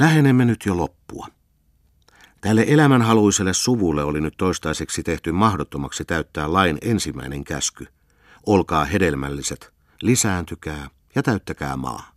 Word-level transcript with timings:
Lähenemme 0.00 0.44
nyt 0.44 0.60
jo 0.66 0.76
loppua. 0.76 1.26
Tälle 2.40 2.64
elämänhaluiselle 2.68 3.52
suvulle 3.54 4.04
oli 4.04 4.20
nyt 4.20 4.34
toistaiseksi 4.36 5.02
tehty 5.02 5.32
mahdottomaksi 5.32 6.04
täyttää 6.04 6.52
lain 6.52 6.78
ensimmäinen 6.82 7.44
käsky. 7.44 7.86
Olkaa 8.46 8.84
hedelmälliset, 8.84 9.72
lisääntykää 10.02 10.90
ja 11.14 11.22
täyttäkää 11.22 11.76
maa. 11.76 12.12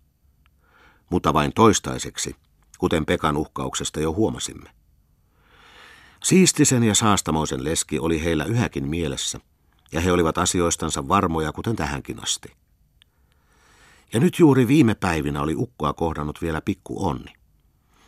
Mutta 1.10 1.34
vain 1.34 1.52
toistaiseksi, 1.54 2.36
kuten 2.78 3.06
Pekan 3.06 3.38
uhkauksesta 3.38 4.00
jo 4.00 4.14
huomasimme. 4.14 4.70
Siistisen 6.24 6.84
ja 6.84 6.96
saastamoisen 6.96 7.64
leski 7.64 8.00
oli 8.00 8.24
heillä 8.24 8.46
yhäkin 8.46 8.88
mielessä, 8.88 9.40
ja 9.92 10.02
he 10.02 10.12
olivat 10.12 10.38
asioistansa 10.38 11.08
varmoja, 11.08 11.52
kuten 11.52 11.76
tähänkin 11.76 12.24
asti. 12.24 12.50
Ja 14.14 14.20
nyt 14.20 14.40
juuri 14.40 14.68
viime 14.68 14.96
päivinä 14.96 15.42
oli 15.42 15.56
ukkoa 15.56 15.94
kohdannut 15.94 16.42
vielä 16.42 16.62
pikku 16.62 17.06
onni. 17.06 17.43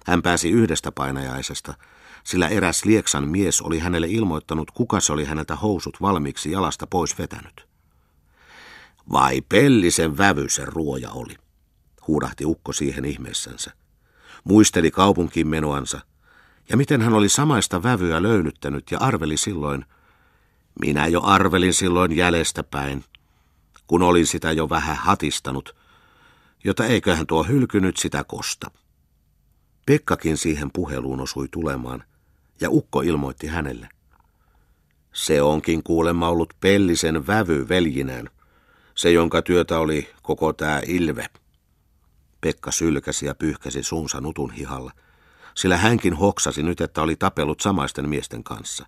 Hän 0.06 0.22
pääsi 0.22 0.50
yhdestä 0.50 0.92
painajaisesta, 0.92 1.74
sillä 2.24 2.48
eräs 2.48 2.86
Lieksan 2.86 3.30
mies 3.30 3.62
oli 3.62 3.80
hänelle 3.80 4.08
ilmoittanut, 4.08 4.72
kuka 4.72 5.00
se 5.00 5.14
oli 5.14 5.26
häneltä 5.26 5.56
housut 5.56 6.02
valmiiksi 6.02 6.52
jalasta 6.52 6.88
pois 6.88 7.18
vetänyt. 7.18 7.68
Vai 9.12 9.42
pellisen 9.42 10.18
vävy 10.18 10.50
se 10.50 10.66
ruoja 10.66 11.12
oli, 11.12 11.36
huudahti 12.08 12.46
ukko 12.46 12.74
siihen 12.74 13.06
ihmeessänsä. 13.06 13.72
Muisteli 14.44 14.92
kaupunkiin 14.92 15.48
menoansa, 15.48 16.00
ja 16.70 16.78
miten 16.78 17.02
hän 17.02 17.14
oli 17.14 17.30
samaista 17.30 17.84
vävyä 17.84 18.22
löylyttänyt 18.22 18.92
ja 18.92 19.00
arveli 19.00 19.38
silloin, 19.38 19.86
minä 20.82 21.08
jo 21.08 21.22
arvelin 21.24 21.74
silloin 21.74 22.12
jäljestä 22.12 22.64
päin, 22.64 23.04
kun 23.88 24.04
olin 24.04 24.28
sitä 24.28 24.52
jo 24.52 24.70
vähän 24.70 24.96
hatistanut, 24.96 25.76
jota 26.64 26.86
eiköhän 26.86 27.28
tuo 27.28 27.44
hylkynyt 27.44 27.98
sitä 27.98 28.24
kosta. 28.24 28.72
Pekkakin 29.86 30.38
siihen 30.38 30.72
puheluun 30.74 31.22
osui 31.22 31.48
tulemaan, 31.52 32.04
ja 32.62 32.70
Ukko 32.70 33.02
ilmoitti 33.02 33.48
hänelle. 33.48 33.90
Se 35.14 35.42
onkin 35.42 35.84
kuulemma 35.84 36.30
ollut 36.30 36.54
Pellisen 36.60 37.28
vävy 37.28 37.70
veljinään, 37.70 38.30
se 38.96 39.12
jonka 39.12 39.42
työtä 39.42 39.80
oli 39.80 40.10
koko 40.22 40.54
tämä 40.54 40.82
Ilve. 40.88 41.26
Pekka 42.42 42.72
sylkäsi 42.72 43.26
ja 43.26 43.36
pyyhkäsi 43.36 43.84
suunsa 43.84 44.22
nutun 44.22 44.52
hihalla, 44.52 44.92
sillä 45.56 45.78
hänkin 45.78 46.14
hoksasi 46.14 46.64
nyt, 46.64 46.82
että 46.82 47.02
oli 47.02 47.16
tapellut 47.16 47.62
samaisten 47.62 48.10
miesten 48.10 48.44
kanssa. 48.44 48.86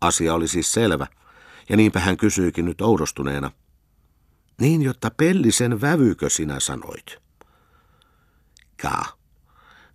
Asia 0.00 0.34
oli 0.34 0.48
siis 0.48 0.72
selvä, 0.72 1.06
ja 1.68 1.76
niinpä 1.76 2.00
hän 2.00 2.16
kysyikin 2.16 2.64
nyt 2.64 2.80
oudostuneena. 2.80 3.50
Niin, 4.60 4.82
jotta 4.82 5.10
Pellisen 5.10 5.80
vävykö 5.80 6.30
sinä 6.30 6.60
sanoit? 6.60 7.18
Kaa, 8.82 9.06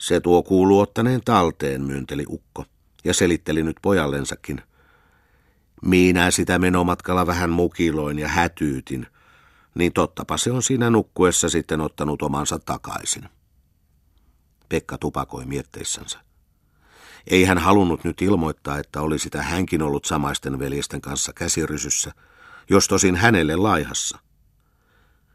se 0.01 0.19
tuo 0.19 0.43
kuulu 0.43 0.79
ottaneen 0.79 1.21
talteen, 1.25 1.81
myynteli 1.81 2.25
ukko, 2.29 2.65
ja 3.03 3.13
selitteli 3.13 3.63
nyt 3.63 3.77
pojallensakin. 3.81 4.61
Minä 5.81 6.31
sitä 6.31 6.59
menomatkalla 6.59 7.27
vähän 7.27 7.49
mukiloin 7.49 8.19
ja 8.19 8.27
hätyytin, 8.27 9.07
niin 9.75 9.93
tottapa 9.93 10.37
se 10.37 10.51
on 10.51 10.63
siinä 10.63 10.89
nukkuessa 10.89 11.49
sitten 11.49 11.81
ottanut 11.81 12.21
omansa 12.21 12.59
takaisin. 12.59 13.23
Pekka 14.69 14.97
tupakoi 14.97 15.45
mietteissänsä. 15.45 16.19
Ei 17.27 17.43
hän 17.43 17.57
halunnut 17.57 18.03
nyt 18.03 18.21
ilmoittaa, 18.21 18.79
että 18.79 19.01
oli 19.01 19.19
sitä 19.19 19.43
hänkin 19.43 19.81
ollut 19.81 20.05
samaisten 20.05 20.59
veljesten 20.59 21.01
kanssa 21.01 21.33
käsirysyssä, 21.33 22.11
jos 22.69 22.87
tosin 22.87 23.15
hänelle 23.15 23.55
laihassa. 23.55 24.19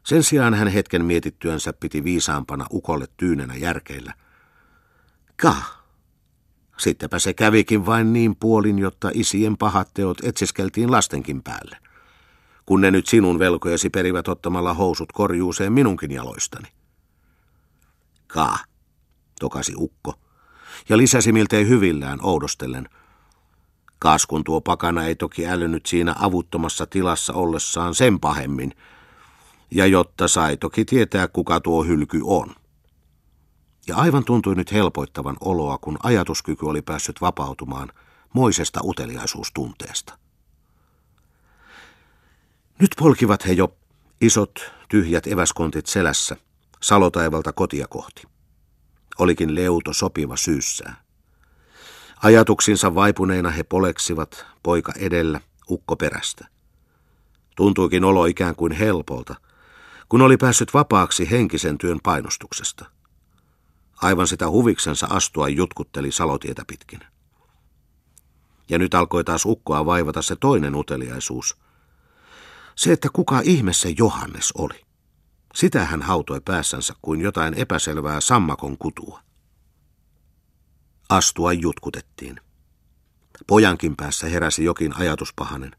Sen 0.03 0.23
sijaan 0.23 0.53
hän 0.53 0.67
hetken 0.67 1.05
mietittyänsä 1.05 1.73
piti 1.73 2.03
viisaampana 2.03 2.65
ukolle 2.71 3.05
tyynenä 3.17 3.55
järkeillä– 3.55 4.13
Ka. 5.41 5.55
Sittenpä 6.77 7.19
se 7.19 7.33
kävikin 7.33 7.85
vain 7.85 8.13
niin 8.13 8.35
puolin, 8.35 8.79
jotta 8.79 9.11
isien 9.13 9.57
pahat 9.57 9.93
teot 9.93 10.17
etsiskeltiin 10.23 10.91
lastenkin 10.91 11.43
päälle. 11.43 11.77
Kun 12.65 12.81
ne 12.81 12.91
nyt 12.91 13.07
sinun 13.07 13.39
velkojesi 13.39 13.89
perivät 13.89 14.27
ottamalla 14.27 14.73
housut 14.73 15.11
korjuuseen 15.11 15.73
minunkin 15.73 16.11
jaloistani. 16.11 16.67
Ka, 18.27 18.57
tokasi 19.39 19.73
ukko, 19.77 20.13
ja 20.89 20.97
lisäsi 20.97 21.31
miltei 21.31 21.67
hyvillään 21.67 22.19
oudostellen. 22.21 22.89
Kaas 23.99 24.25
kun 24.25 24.43
tuo 24.43 24.61
pakana 24.61 25.05
ei 25.05 25.15
toki 25.15 25.47
älynyt 25.47 25.85
siinä 25.85 26.15
avuttomassa 26.19 26.85
tilassa 26.85 27.33
ollessaan 27.33 27.95
sen 27.95 28.19
pahemmin, 28.19 28.73
ja 29.71 29.85
jotta 29.85 30.27
sai 30.27 30.57
toki 30.57 30.85
tietää, 30.85 31.27
kuka 31.27 31.59
tuo 31.59 31.83
hylky 31.83 32.21
on. 32.23 32.55
Ja 33.87 33.95
aivan 33.95 34.25
tuntui 34.25 34.55
nyt 34.55 34.71
helpoittavan 34.71 35.35
oloa, 35.39 35.77
kun 35.77 35.97
ajatuskyky 36.03 36.65
oli 36.65 36.81
päässyt 36.81 37.21
vapautumaan 37.21 37.89
moisesta 38.33 38.79
uteliaisuustunteesta. 38.83 40.17
Nyt 42.79 42.91
polkivat 42.99 43.47
he 43.47 43.53
jo 43.53 43.75
isot, 44.21 44.71
tyhjät 44.89 45.27
eväskontit 45.27 45.85
selässä, 45.85 46.37
salotaivalta 46.81 47.53
kotia 47.53 47.87
kohti. 47.87 48.23
Olikin 49.19 49.55
leuto 49.55 49.93
sopiva 49.93 50.37
syyssää. 50.37 51.03
Ajatuksinsa 52.23 52.95
vaipuneina 52.95 53.49
he 53.49 53.63
poleksivat, 53.63 54.45
poika 54.63 54.93
edellä, 54.99 55.41
ukko 55.69 55.95
perästä. 55.95 56.47
Tuntuikin 57.55 58.03
olo 58.03 58.25
ikään 58.25 58.55
kuin 58.55 58.71
helpolta, 58.71 59.35
kun 60.09 60.21
oli 60.21 60.37
päässyt 60.37 60.73
vapaaksi 60.73 61.31
henkisen 61.31 61.77
työn 61.77 61.99
painostuksesta– 62.03 62.85
Aivan 64.01 64.27
sitä 64.27 64.49
huviksensa 64.49 65.07
astua 65.09 65.49
jutkutteli 65.49 66.11
salotietä 66.11 66.63
pitkin. 66.67 66.99
Ja 68.69 68.77
nyt 68.79 68.93
alkoi 68.93 69.23
taas 69.23 69.45
ukkoa 69.45 69.85
vaivata 69.85 70.21
se 70.21 70.35
toinen 70.35 70.75
uteliaisuus. 70.75 71.57
Se, 72.75 72.91
että 72.91 73.09
kuka 73.13 73.41
ihmeessä 73.43 73.89
Johannes 73.97 74.51
oli. 74.57 74.85
Sitä 75.55 75.85
hän 75.85 76.01
hautoi 76.01 76.41
päässänsä 76.41 76.93
kuin 77.01 77.21
jotain 77.21 77.53
epäselvää 77.53 78.21
sammakon 78.21 78.77
kutua. 78.77 79.21
Astua 81.09 81.53
jutkutettiin. 81.53 82.41
Pojankin 83.47 83.95
päässä 83.95 84.27
heräsi 84.27 84.63
jokin 84.63 84.97
ajatuspahanen. 84.97 85.75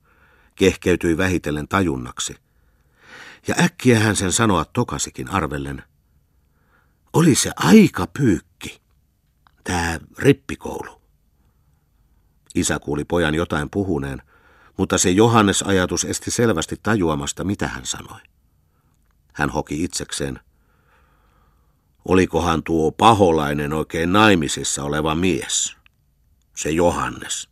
Kehkeytyi 0.55 1.17
vähitellen 1.17 1.69
tajunnaksi. 1.69 2.37
Ja 3.49 3.55
äkkiä 3.61 3.99
hän 3.99 4.17
sen 4.17 4.33
sanoa 4.33 4.65
tokasikin 4.65 5.31
arvellen– 5.31 5.83
oli 7.13 7.35
se 7.35 7.51
aika 7.57 8.07
pyykki, 8.07 8.81
tämä 9.65 9.99
rippikoulu. 10.19 11.03
Isä 12.55 12.79
kuuli 12.79 13.05
pojan 13.05 13.35
jotain 13.35 13.71
puhuneen, 13.71 14.23
mutta 14.77 14.99
se 14.99 15.11
Johannes-ajatus 15.11 16.05
esti 16.05 16.31
selvästi 16.31 16.77
tajuamasta, 16.83 17.45
mitä 17.45 17.69
hän 17.69 17.87
sanoi. 17.87 18.21
Hän 19.33 19.51
hoki 19.51 19.85
itsekseen. 19.85 20.41
Olikohan 22.05 22.63
tuo 22.63 22.93
paholainen 22.93 23.73
oikein 23.73 24.13
naimisissa 24.13 24.85
oleva 24.85 25.15
mies? 25.15 25.77
Se 26.57 26.71
Johannes. 26.71 27.49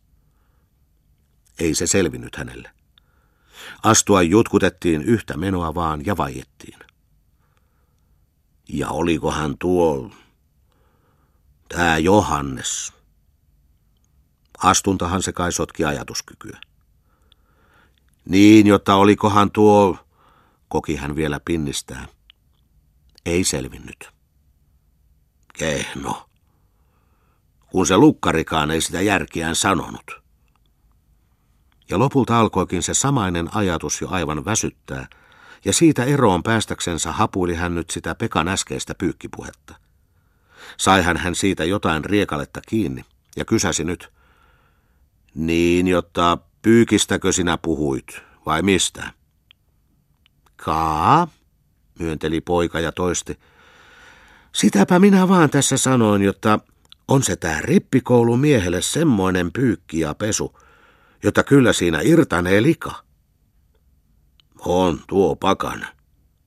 Ei 1.59 1.75
se 1.75 1.87
selvinnyt 1.87 2.35
hänelle. 2.35 2.71
Astua 3.83 4.21
jutkutettiin 4.21 5.01
yhtä 5.01 5.37
menoa 5.37 5.75
vaan 5.75 6.05
ja 6.05 6.17
vaiettiin. 6.17 6.79
Ja 8.69 8.89
olikohan 8.89 9.57
tuo, 9.57 10.11
tämä 11.69 11.97
Johannes. 11.97 12.93
Astuntahan 14.57 15.23
se 15.23 15.33
kai 15.33 15.51
sotki 15.51 15.85
ajatuskykyä. 15.85 16.59
Niin, 18.25 18.67
jotta 18.67 18.95
olikohan 18.95 19.51
tuo, 19.51 19.97
koki 20.67 20.95
hän 20.95 21.15
vielä 21.15 21.39
pinnistää. 21.45 22.07
Ei 23.25 23.43
selvinnyt. 23.43 24.09
Kehno. 25.53 26.29
Kun 27.71 27.87
se 27.87 27.97
lukkarikaan 27.97 28.71
ei 28.71 28.81
sitä 28.81 29.01
järkiään 29.01 29.55
sanonut. 29.55 30.11
Ja 31.89 31.99
lopulta 31.99 32.39
alkoikin 32.39 32.83
se 32.83 32.93
samainen 32.93 33.49
ajatus 33.55 34.01
jo 34.01 34.07
aivan 34.09 34.45
väsyttää– 34.45 35.07
ja 35.65 35.73
siitä 35.73 36.03
eroon 36.03 36.43
päästäksensä 36.43 37.11
hapuili 37.11 37.55
hän 37.55 37.75
nyt 37.75 37.89
sitä 37.89 38.15
Pekan 38.15 38.47
äskeistä 38.47 38.95
pyykkipuhetta. 38.95 39.75
Saihan 40.77 41.17
hän 41.17 41.35
siitä 41.35 41.63
jotain 41.65 42.05
riekaletta 42.05 42.61
kiinni 42.67 43.05
ja 43.35 43.45
kysäsi 43.45 43.83
nyt, 43.83 44.11
niin, 45.35 45.87
jotta 45.87 46.37
pyykistäkö 46.61 47.31
sinä 47.31 47.57
puhuit, 47.57 48.21
vai 48.45 48.61
mistä? 48.61 49.13
Kaa, 50.55 51.27
myönteli 51.99 52.41
poika 52.41 52.79
ja 52.79 52.91
toisti. 52.91 53.39
Sitäpä 54.51 54.99
minä 54.99 55.27
vaan 55.27 55.49
tässä 55.49 55.77
sanoin, 55.77 56.21
jotta 56.21 56.59
on 57.07 57.23
se 57.23 57.35
tää 57.35 57.61
rippikoulu 57.61 58.37
miehelle 58.37 58.81
semmoinen 58.81 59.51
pyykki 59.51 59.99
ja 59.99 60.13
pesu, 60.13 60.59
jota 61.23 61.43
kyllä 61.43 61.73
siinä 61.73 62.01
irtanee 62.01 62.61
lika. 62.61 63.06
On 64.59 64.99
tuo 65.07 65.35
pakana, 65.35 65.87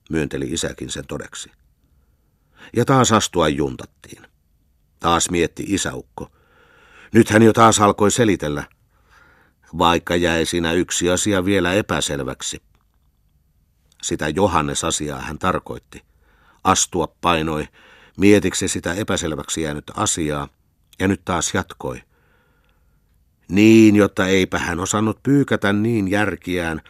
myönteli 0.09 0.45
isäkin 0.45 0.89
sen 0.89 1.07
todeksi. 1.07 1.51
Ja 2.75 2.85
taas 2.85 3.11
astua 3.11 3.49
juntattiin. 3.49 4.21
Taas 4.99 5.29
mietti 5.29 5.63
isäukko. 5.67 6.31
Nyt 7.13 7.29
hän 7.29 7.41
jo 7.41 7.53
taas 7.53 7.79
alkoi 7.79 8.11
selitellä, 8.11 8.63
vaikka 9.77 10.15
jäi 10.15 10.45
siinä 10.45 10.73
yksi 10.73 11.09
asia 11.09 11.45
vielä 11.45 11.73
epäselväksi. 11.73 12.61
Sitä 14.01 14.29
Johannes-asiaa 14.29 15.21
hän 15.21 15.39
tarkoitti. 15.39 16.01
Astua 16.63 17.15
painoi, 17.21 17.67
mietiksi 18.17 18.67
sitä 18.67 18.93
epäselväksi 18.93 19.61
jäänyt 19.61 19.91
asiaa, 19.95 20.47
ja 20.99 21.07
nyt 21.07 21.21
taas 21.25 21.53
jatkoi. 21.53 22.01
Niin, 23.47 23.95
jotta 23.95 24.27
eipä 24.27 24.59
hän 24.59 24.79
osannut 24.79 25.23
pyykätä 25.23 25.73
niin 25.73 26.11
järkiään, 26.11 26.81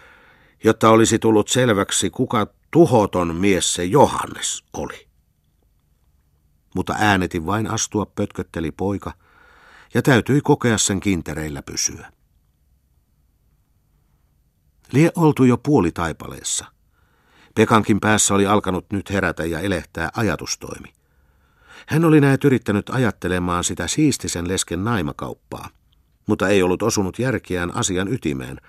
jotta 0.63 0.89
olisi 0.89 1.19
tullut 1.19 1.47
selväksi, 1.47 2.09
kuka 2.09 2.47
tuhoton 2.71 3.35
mies 3.35 3.73
se 3.73 3.83
Johannes 3.83 4.63
oli. 4.73 5.07
Mutta 6.75 6.95
äänetin 6.99 7.45
vain 7.45 7.71
astua 7.71 8.05
pötkötteli 8.05 8.71
poika, 8.71 9.13
ja 9.93 10.01
täytyi 10.01 10.41
kokea 10.41 10.77
sen 10.77 10.99
kintereillä 10.99 11.61
pysyä. 11.61 12.11
Lie 14.91 15.11
oltu 15.15 15.43
jo 15.43 15.57
puoli 15.57 15.91
taipaleessa. 15.91 16.65
Pekankin 17.55 17.99
päässä 17.99 18.33
oli 18.33 18.47
alkanut 18.47 18.85
nyt 18.91 19.09
herätä 19.09 19.45
ja 19.45 19.59
elehtää 19.59 20.09
ajatustoimi. 20.15 20.93
Hän 21.87 22.05
oli 22.05 22.21
näet 22.21 22.43
yrittänyt 22.43 22.89
ajattelemaan 22.89 23.63
sitä 23.63 23.87
siistisen 23.87 24.47
lesken 24.47 24.83
naimakauppaa, 24.83 25.69
mutta 26.27 26.47
ei 26.47 26.63
ollut 26.63 26.83
osunut 26.83 27.19
järkeään 27.19 27.75
asian 27.75 28.13
ytimeen, 28.13 28.61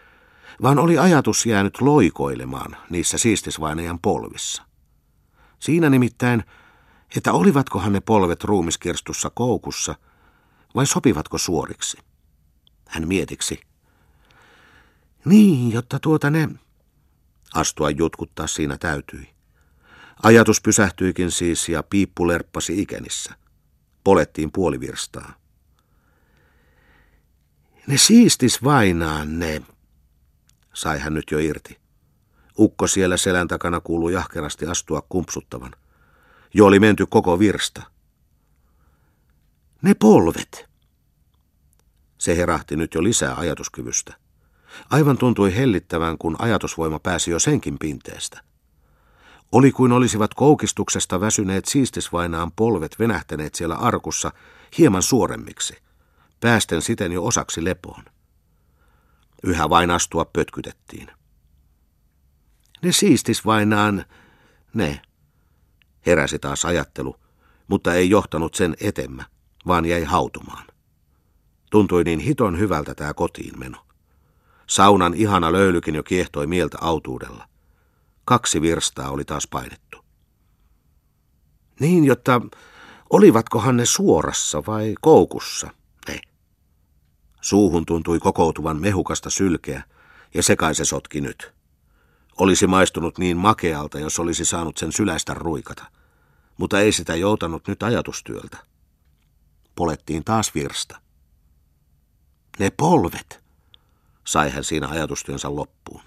vaan 0.62 0.78
oli 0.78 0.98
ajatus 0.98 1.46
jäänyt 1.46 1.80
loikoilemaan 1.80 2.76
niissä 2.90 3.18
siistisvainajan 3.18 3.98
polvissa. 3.98 4.62
Siinä 5.58 5.90
nimittäin, 5.90 6.44
että 7.16 7.32
olivatkohan 7.32 7.92
ne 7.92 8.00
polvet 8.00 8.44
ruumiskirstussa 8.44 9.30
koukussa 9.34 9.94
vai 10.74 10.86
sopivatko 10.86 11.38
suoriksi. 11.38 11.98
Hän 12.88 13.08
mietiksi. 13.08 13.60
Niin, 15.24 15.72
jotta 15.72 15.98
tuota 15.98 16.30
ne... 16.30 16.48
Astua 17.54 17.90
jutkuttaa 17.90 18.46
siinä 18.46 18.78
täytyi. 18.78 19.28
Ajatus 20.22 20.60
pysähtyikin 20.60 21.30
siis 21.30 21.68
ja 21.68 21.82
piippu 21.82 22.28
lerppasi 22.28 22.82
ikenissä. 22.82 23.34
Polettiin 24.04 24.52
puolivirstaa. 24.52 25.34
Ne 27.86 27.98
siistis 27.98 28.64
vainaan 28.64 29.38
ne, 29.38 29.62
sai 30.72 30.98
hän 30.98 31.14
nyt 31.14 31.30
jo 31.30 31.38
irti. 31.38 31.78
Ukko 32.58 32.86
siellä 32.86 33.16
selän 33.16 33.48
takana 33.48 33.80
kuuluu 33.80 34.08
jahkerasti 34.08 34.66
astua 34.66 35.02
kumpsuttavan. 35.08 35.72
Jo 36.54 36.66
oli 36.66 36.80
menty 36.80 37.06
koko 37.06 37.38
virsta. 37.38 37.82
Ne 39.82 39.94
polvet. 39.94 40.70
Se 42.18 42.36
herahti 42.36 42.76
nyt 42.76 42.94
jo 42.94 43.02
lisää 43.02 43.34
ajatuskyvystä. 43.34 44.14
Aivan 44.90 45.18
tuntui 45.18 45.56
hellittävän, 45.56 46.18
kun 46.18 46.36
ajatusvoima 46.38 46.98
pääsi 46.98 47.30
jo 47.30 47.38
senkin 47.38 47.78
pinteestä. 47.78 48.40
Oli 49.52 49.72
kuin 49.72 49.92
olisivat 49.92 50.34
koukistuksesta 50.34 51.20
väsyneet 51.20 51.64
siistisvainaan 51.64 52.52
polvet 52.52 52.98
venähtäneet 52.98 53.54
siellä 53.54 53.74
arkussa 53.74 54.32
hieman 54.78 55.02
suoremmiksi, 55.02 55.76
päästen 56.40 56.82
siten 56.82 57.12
jo 57.12 57.24
osaksi 57.24 57.64
lepoon. 57.64 58.04
Yhä 59.42 59.70
vain 59.70 59.90
astua 59.90 60.24
pötkytettiin. 60.24 61.08
Ne 62.82 62.92
siistisvainaan, 62.92 64.04
ne, 64.74 65.02
heräsi 66.06 66.38
taas 66.38 66.64
ajattelu, 66.64 67.16
mutta 67.68 67.94
ei 67.94 68.10
johtanut 68.10 68.54
sen 68.54 68.76
etemmä, 68.80 69.24
vaan 69.66 69.84
jäi 69.84 70.04
hautumaan. 70.04 70.66
Tuntui 71.70 72.04
niin 72.04 72.20
hiton 72.20 72.58
hyvältä 72.58 72.94
tämä 72.94 73.14
kotiin 73.14 73.58
meno. 73.58 73.78
Saunan 74.66 75.14
ihana 75.14 75.52
löylykin 75.52 75.94
jo 75.94 76.02
kiehtoi 76.02 76.46
mieltä 76.46 76.78
autuudella. 76.80 77.48
Kaksi 78.24 78.62
virstaa 78.62 79.10
oli 79.10 79.24
taas 79.24 79.46
painettu. 79.46 79.98
Niin, 81.80 82.04
jotta 82.04 82.40
olivatkohan 83.10 83.76
ne 83.76 83.86
suorassa 83.86 84.62
vai 84.66 84.94
koukussa. 85.00 85.70
Suuhun 87.42 87.86
tuntui 87.86 88.18
kokoutuvan 88.18 88.80
mehukasta 88.80 89.30
sylkeä, 89.30 89.82
ja 90.34 90.42
sekai 90.42 90.74
se 90.74 90.84
sotki 90.84 91.20
nyt. 91.20 91.52
Olisi 92.38 92.66
maistunut 92.66 93.18
niin 93.18 93.36
makealta, 93.36 93.98
jos 93.98 94.18
olisi 94.18 94.44
saanut 94.44 94.78
sen 94.78 94.92
syläistä 94.92 95.34
ruikata, 95.34 95.84
mutta 96.56 96.80
ei 96.80 96.92
sitä 96.92 97.16
joutanut 97.16 97.68
nyt 97.68 97.82
ajatustyöltä. 97.82 98.58
Polettiin 99.74 100.24
taas 100.24 100.54
virsta. 100.54 101.00
Ne 102.58 102.70
polvet, 102.70 103.44
sai 104.26 104.50
hän 104.50 104.64
siinä 104.64 104.88
ajatustyönsä 104.88 105.56
loppuun. 105.56 106.02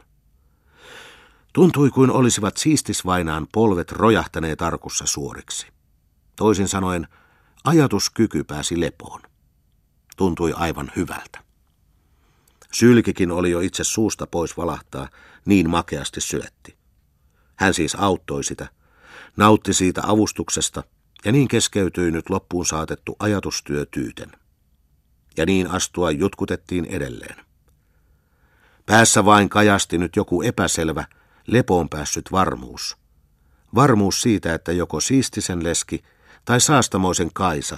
Tuntui 1.53 1.89
kuin 1.89 2.11
olisivat 2.11 2.57
siistisvainaan 2.57 3.47
polvet 3.53 3.91
rojahtaneet 3.91 4.61
arkussa 4.61 5.05
suoriksi. 5.05 5.67
Toisin 6.35 6.67
sanoen, 6.67 7.07
ajatuskyky 7.63 8.43
pääsi 8.43 8.79
lepoon. 8.79 9.21
Tuntui 10.15 10.53
aivan 10.56 10.91
hyvältä. 10.95 11.44
Sylkikin 12.71 13.31
oli 13.31 13.51
jo 13.51 13.59
itse 13.59 13.83
suusta 13.83 14.27
pois 14.27 14.57
valahtaa, 14.57 15.09
niin 15.45 15.69
makeasti 15.69 16.21
syötti. 16.21 16.77
Hän 17.56 17.73
siis 17.73 17.95
auttoi 17.95 18.44
sitä, 18.44 18.67
nautti 19.38 19.73
siitä 19.73 20.01
avustuksesta 20.06 20.83
ja 21.25 21.31
niin 21.31 21.47
keskeytyi 21.47 22.12
nyt 22.12 22.29
loppuun 22.29 22.65
saatettu 22.65 23.15
ajatustyö 23.19 23.85
tyyten. 23.85 24.31
Ja 25.38 25.45
niin 25.45 25.71
astua 25.71 26.12
jutkutettiin 26.12 26.85
edelleen. 26.85 27.45
Päässä 28.85 29.25
vain 29.25 29.50
kajasti 29.50 29.97
nyt 29.97 30.15
joku 30.15 30.41
epäselvä, 30.41 31.06
lepoon 31.47 31.89
päässyt 31.89 32.31
varmuus. 32.31 32.97
Varmuus 33.75 34.21
siitä, 34.21 34.53
että 34.53 34.71
joko 34.71 35.00
siistisen 35.00 35.63
leski 35.63 36.03
tai 36.45 36.62
saastamoisen 36.62 37.29
Kaisa 37.33 37.77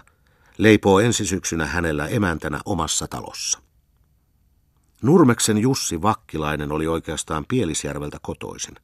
leipoo 0.57 0.99
ensi 0.99 1.25
syksynä 1.25 1.65
hänellä 1.65 2.07
emäntänä 2.07 2.59
omassa 2.65 3.07
talossa. 3.07 3.59
Nurmeksen 5.01 5.57
Jussi 5.57 6.01
Vakkilainen 6.01 6.71
oli 6.71 6.87
oikeastaan 6.87 7.45
Pielisjärveltä 7.45 8.17
kotoisin. 8.21 8.75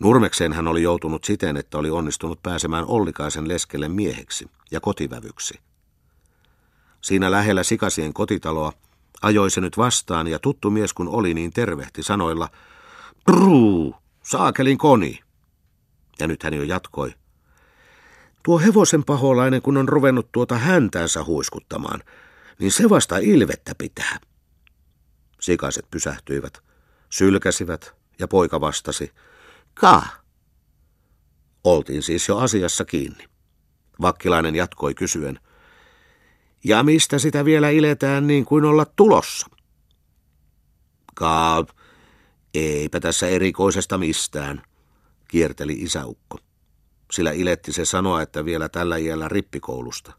Nurmekseen 0.00 0.52
hän 0.52 0.68
oli 0.68 0.82
joutunut 0.82 1.24
siten, 1.24 1.56
että 1.56 1.78
oli 1.78 1.90
onnistunut 1.90 2.42
pääsemään 2.42 2.84
Ollikaisen 2.84 3.48
leskelle 3.48 3.88
mieheksi 3.88 4.50
ja 4.70 4.80
kotivävyksi. 4.80 5.60
Siinä 7.00 7.30
lähellä 7.30 7.62
Sikasien 7.62 8.12
kotitaloa 8.12 8.72
ajoi 9.22 9.50
se 9.50 9.60
nyt 9.60 9.76
vastaan 9.76 10.26
ja 10.26 10.38
tuttu 10.38 10.70
mies 10.70 10.92
kun 10.92 11.08
oli 11.08 11.34
niin 11.34 11.52
tervehti 11.52 12.02
sanoilla, 12.02 12.48
Pruu, 13.24 13.94
saakelin 14.22 14.78
koni. 14.78 15.20
Ja 16.20 16.26
nyt 16.26 16.42
hän 16.42 16.54
jo 16.54 16.62
jatkoi. 16.62 17.14
Tuo 18.48 18.58
hevosen 18.58 19.04
paholainen, 19.04 19.62
kun 19.62 19.76
on 19.76 19.88
ruvennut 19.88 20.32
tuota 20.32 20.58
häntäänsä 20.58 21.24
huiskuttamaan, 21.24 22.02
niin 22.58 22.72
se 22.72 22.88
vasta 22.88 23.18
ilvettä 23.18 23.74
pitää. 23.78 24.18
Sikaset 25.40 25.90
pysähtyivät, 25.90 26.58
sylkäsivät 27.10 27.94
ja 28.18 28.28
poika 28.28 28.60
vastasi. 28.60 29.12
Ka. 29.74 30.02
Oltiin 31.64 32.02
siis 32.02 32.28
jo 32.28 32.38
asiassa 32.38 32.84
kiinni. 32.84 33.24
Vakkilainen 34.00 34.54
jatkoi 34.54 34.94
kysyen. 34.94 35.40
Ja 36.64 36.82
mistä 36.82 37.18
sitä 37.18 37.44
vielä 37.44 37.70
iletään 37.70 38.26
niin 38.26 38.44
kuin 38.44 38.64
olla 38.64 38.86
tulossa? 38.96 39.46
Ka, 41.14 41.66
eipä 42.54 43.00
tässä 43.00 43.28
erikoisesta 43.28 43.98
mistään, 43.98 44.62
kierteli 45.28 45.72
isäukko. 45.72 46.47
Sillä 47.12 47.32
iletti 47.32 47.72
se 47.72 47.84
sanoa, 47.84 48.22
että 48.22 48.44
vielä 48.44 48.68
tällä 48.68 48.96
iällä 48.96 49.28
rippikoulusta. 49.28 50.12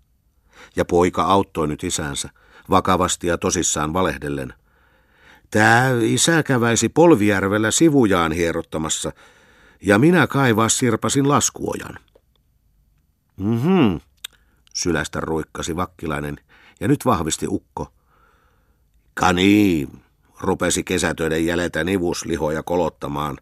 Ja 0.75 0.85
poika 0.85 1.23
auttoi 1.23 1.67
nyt 1.67 1.83
isänsä, 1.83 2.29
vakavasti 2.69 3.27
ja 3.27 3.37
tosissaan 3.37 3.93
valehdellen. 3.93 4.53
Tää 5.51 5.91
isä 6.01 6.43
käväisi 6.43 6.89
Polvijärvellä 6.89 7.71
sivujaan 7.71 8.31
hierottamassa, 8.31 9.11
ja 9.81 9.99
minä 9.99 10.27
kaivaa 10.27 10.69
sirpasin 10.69 11.29
laskuojan. 11.29 11.99
Mhm, 13.37 13.95
sylästä 14.73 15.19
ruikkasi 15.19 15.75
vakkilainen, 15.75 16.37
ja 16.79 16.87
nyt 16.87 17.05
vahvisti 17.05 17.45
ukko. 17.49 17.93
Kani, 19.13 19.87
rupesi 20.39 20.83
kesätöiden 20.83 21.45
jäljetä 21.45 21.83
nivuslihoja 21.83 22.63
kolottamaan, 22.63 23.37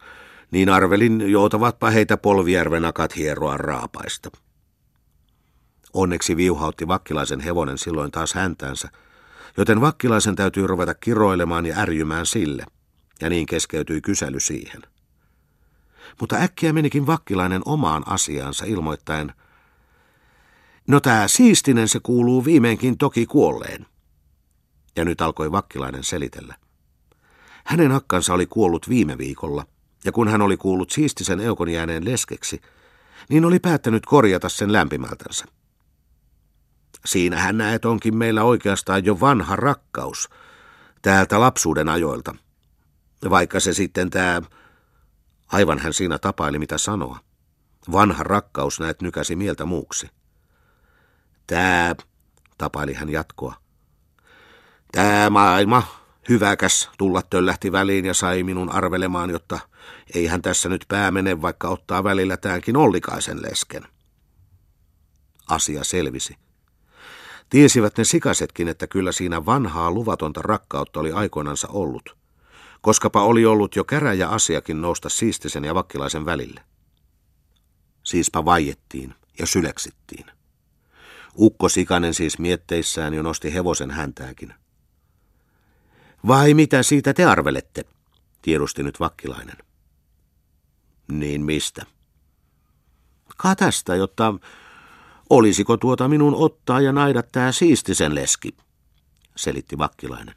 niin 0.51 0.69
arvelin 0.69 1.31
joutavatpa 1.31 1.89
heitä 1.89 2.17
polvijärvenakat 2.17 3.15
hieroa 3.15 3.57
raapaista. 3.57 4.29
Onneksi 5.93 6.37
viuhautti 6.37 6.87
vakkilaisen 6.87 7.39
hevonen 7.39 7.77
silloin 7.77 8.11
taas 8.11 8.33
häntänsä, 8.33 8.89
joten 9.57 9.81
vakkilaisen 9.81 10.35
täytyy 10.35 10.67
ruveta 10.67 10.93
kiroilemaan 10.93 11.65
ja 11.65 11.77
ärjymään 11.77 12.25
sille, 12.25 12.65
ja 13.21 13.29
niin 13.29 13.45
keskeytyi 13.45 14.01
kysely 14.01 14.39
siihen. 14.39 14.81
Mutta 16.19 16.35
äkkiä 16.35 16.73
menikin 16.73 17.07
vakkilainen 17.07 17.61
omaan 17.65 18.03
asiaansa 18.07 18.65
ilmoittaen, 18.65 19.33
No 20.87 20.99
tää 20.99 21.27
siistinen 21.27 21.87
se 21.87 21.99
kuuluu 21.99 22.45
viimeinkin 22.45 22.97
toki 22.97 23.25
kuolleen. 23.25 23.85
Ja 24.95 25.05
nyt 25.05 25.21
alkoi 25.21 25.51
vakkilainen 25.51 26.03
selitellä. 26.03 26.55
Hänen 27.65 27.91
akkansa 27.91 28.33
oli 28.33 28.45
kuollut 28.45 28.89
viime 28.89 29.17
viikolla, 29.17 29.65
ja 30.05 30.11
kun 30.11 30.27
hän 30.27 30.41
oli 30.41 30.57
kuullut 30.57 30.89
siistisen 30.89 31.39
eukon 31.39 31.69
jääneen 31.69 32.05
leskeksi, 32.05 32.61
niin 33.29 33.45
oli 33.45 33.59
päättänyt 33.59 34.05
korjata 34.05 34.49
sen 34.49 34.73
lämpimältänsä. 34.73 35.45
Siinähän 37.05 37.57
näet 37.57 37.85
onkin 37.85 38.17
meillä 38.17 38.43
oikeastaan 38.43 39.05
jo 39.05 39.19
vanha 39.19 39.55
rakkaus 39.55 40.29
täältä 41.01 41.39
lapsuuden 41.39 41.89
ajoilta. 41.89 42.35
Vaikka 43.29 43.59
se 43.59 43.73
sitten 43.73 44.09
tämä, 44.09 44.41
aivan 45.47 45.79
hän 45.79 45.93
siinä 45.93 46.17
tapaili 46.17 46.59
mitä 46.59 46.77
sanoa. 46.77 47.19
Vanha 47.91 48.23
rakkaus 48.23 48.79
näet 48.79 49.01
nykäsi 49.01 49.35
mieltä 49.35 49.65
muuksi. 49.65 50.09
Tää, 51.47 51.95
tapaili 52.57 52.93
hän 52.93 53.09
jatkoa. 53.09 53.55
Tää 54.91 55.29
maailma, 55.29 55.83
hyväkäs, 56.29 56.89
tulla 56.97 57.21
töllähti 57.21 57.71
väliin 57.71 58.05
ja 58.05 58.13
sai 58.13 58.43
minun 58.43 58.71
arvelemaan, 58.71 59.29
jotta 59.29 59.59
ei 60.13 60.25
hän 60.25 60.41
tässä 60.41 60.69
nyt 60.69 60.85
pää 60.87 61.11
mene, 61.11 61.41
vaikka 61.41 61.69
ottaa 61.69 62.03
välillä 62.03 62.37
täänkin 62.37 62.77
Ollikaisen 62.77 63.41
lesken. 63.41 63.83
Asia 65.47 65.83
selvisi. 65.83 66.37
Tiesivät 67.49 67.97
ne 67.97 68.03
sikasetkin, 68.03 68.67
että 68.67 68.87
kyllä 68.87 69.11
siinä 69.11 69.45
vanhaa 69.45 69.91
luvatonta 69.91 70.41
rakkautta 70.41 70.99
oli 70.99 71.11
aikoinansa 71.11 71.67
ollut, 71.67 72.17
koskapa 72.81 73.23
oli 73.23 73.45
ollut 73.45 73.75
jo 73.75 73.83
käräjä 73.83 74.27
asiakin 74.27 74.81
nousta 74.81 75.09
siistisen 75.09 75.63
ja 75.63 75.75
vakkilaisen 75.75 76.25
välille. 76.25 76.61
Siispä 78.03 78.45
vaiettiin 78.45 79.13
ja 79.39 79.45
syleksittiin. 79.45 80.25
Ukko 81.39 81.69
Sikanen 81.69 82.13
siis 82.13 82.39
mietteissään 82.39 83.13
jo 83.13 83.23
nosti 83.23 83.53
hevosen 83.53 83.91
häntääkin. 83.91 84.53
Vai 86.27 86.53
mitä 86.53 86.83
siitä 86.83 87.13
te 87.13 87.25
arvelette? 87.25 87.85
tiedusti 88.47 88.83
nyt 88.83 88.99
vakkilainen. 88.99 89.57
Niin 91.11 91.41
mistä? 91.41 91.85
Ka 93.37 93.55
tästä, 93.55 93.95
jotta 93.95 94.33
olisiko 95.29 95.77
tuota 95.77 96.07
minun 96.07 96.35
ottaa 96.35 96.81
ja 96.81 96.91
naida 96.91 97.23
tää 97.23 97.51
siistisen 97.51 98.15
leski, 98.15 98.57
selitti 99.35 99.77
vakkilainen. 99.77 100.35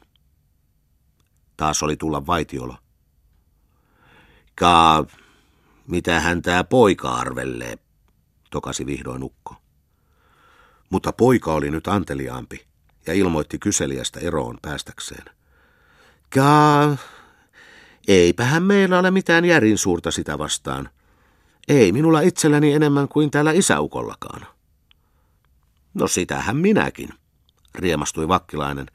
Taas 1.57 1.83
oli 1.83 1.97
tulla 1.97 2.25
vaitiolo. 2.27 2.75
Ka, 4.55 5.05
mitä 5.87 6.19
hän 6.19 6.41
tää 6.41 6.63
poika 6.63 7.09
arvellee, 7.09 7.77
tokasi 8.49 8.85
vihdoin 8.85 9.23
ukko. 9.23 9.55
Mutta 10.89 11.13
poika 11.13 11.53
oli 11.53 11.71
nyt 11.71 11.87
anteliaampi 11.87 12.65
ja 13.07 13.13
ilmoitti 13.13 13.59
kyselijästä 13.59 14.19
eroon 14.19 14.57
päästäkseen. 14.61 15.40
Ka, 16.33 16.97
eipähän 18.07 18.63
meillä 18.63 18.99
ole 18.99 19.11
mitään 19.11 19.45
järin 19.45 19.77
suurta 19.77 20.11
sitä 20.11 20.37
vastaan. 20.37 20.89
Ei 21.67 21.91
minulla 21.91 22.21
itselläni 22.21 22.73
enemmän 22.73 23.07
kuin 23.07 23.31
täällä 23.31 23.51
isäukollakaan. 23.51 24.45
No 25.93 26.07
sitähän 26.07 26.57
minäkin, 26.57 27.09
riemastui 27.75 28.27
vakkilainen, 28.27 28.85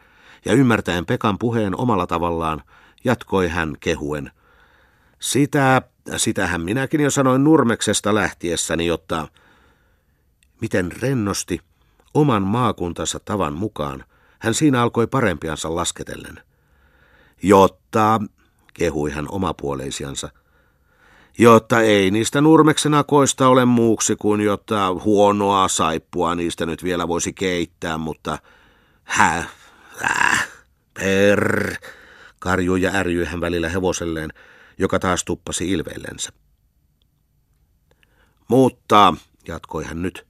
ja 0.44 0.52
ymmärtäen 0.52 1.06
Pekan 1.06 1.38
puheen 1.38 1.76
omalla 1.76 2.06
tavallaan, 2.06 2.62
jatkoi 3.04 3.48
hän 3.48 3.76
kehuen. 3.80 4.30
Sitä, 5.18 5.82
sitähän 6.16 6.60
minäkin 6.60 7.00
jo 7.00 7.10
sanoin 7.10 7.44
Nurmeksesta 7.44 8.14
lähtiessäni, 8.14 8.86
jotta... 8.86 9.28
Miten 10.60 10.92
rennosti, 11.02 11.60
oman 12.14 12.42
maakuntansa 12.42 13.20
tavan 13.20 13.54
mukaan, 13.54 14.04
hän 14.38 14.54
siinä 14.54 14.82
alkoi 14.82 15.06
parempiansa 15.06 15.74
lasketellen. 15.74 16.40
Jotta, 17.42 18.20
kehui 18.74 19.10
hän 19.10 19.26
omapuoleisiansa, 19.28 20.28
jotta 21.38 21.80
ei 21.80 22.10
niistä 22.10 22.40
nurmeksenakoista 22.40 23.48
ole 23.48 23.64
muuksi 23.64 24.16
kuin 24.16 24.40
jotta 24.40 24.94
huonoa 25.04 25.68
saippua 25.68 26.34
niistä 26.34 26.66
nyt 26.66 26.84
vielä 26.84 27.08
voisi 27.08 27.32
keittää, 27.32 27.98
mutta 27.98 28.38
hä, 29.04 29.44
äh, 30.04 30.48
per, 30.94 31.74
karjui 32.38 32.82
ja 32.82 32.90
ärjyi 32.94 33.24
hän 33.24 33.40
välillä 33.40 33.68
hevoselleen, 33.68 34.32
joka 34.78 34.98
taas 34.98 35.24
tuppasi 35.24 35.70
ilveillensä. 35.70 36.32
Mutta, 38.48 39.14
jatkoi 39.48 39.84
hän 39.84 40.02
nyt, 40.02 40.26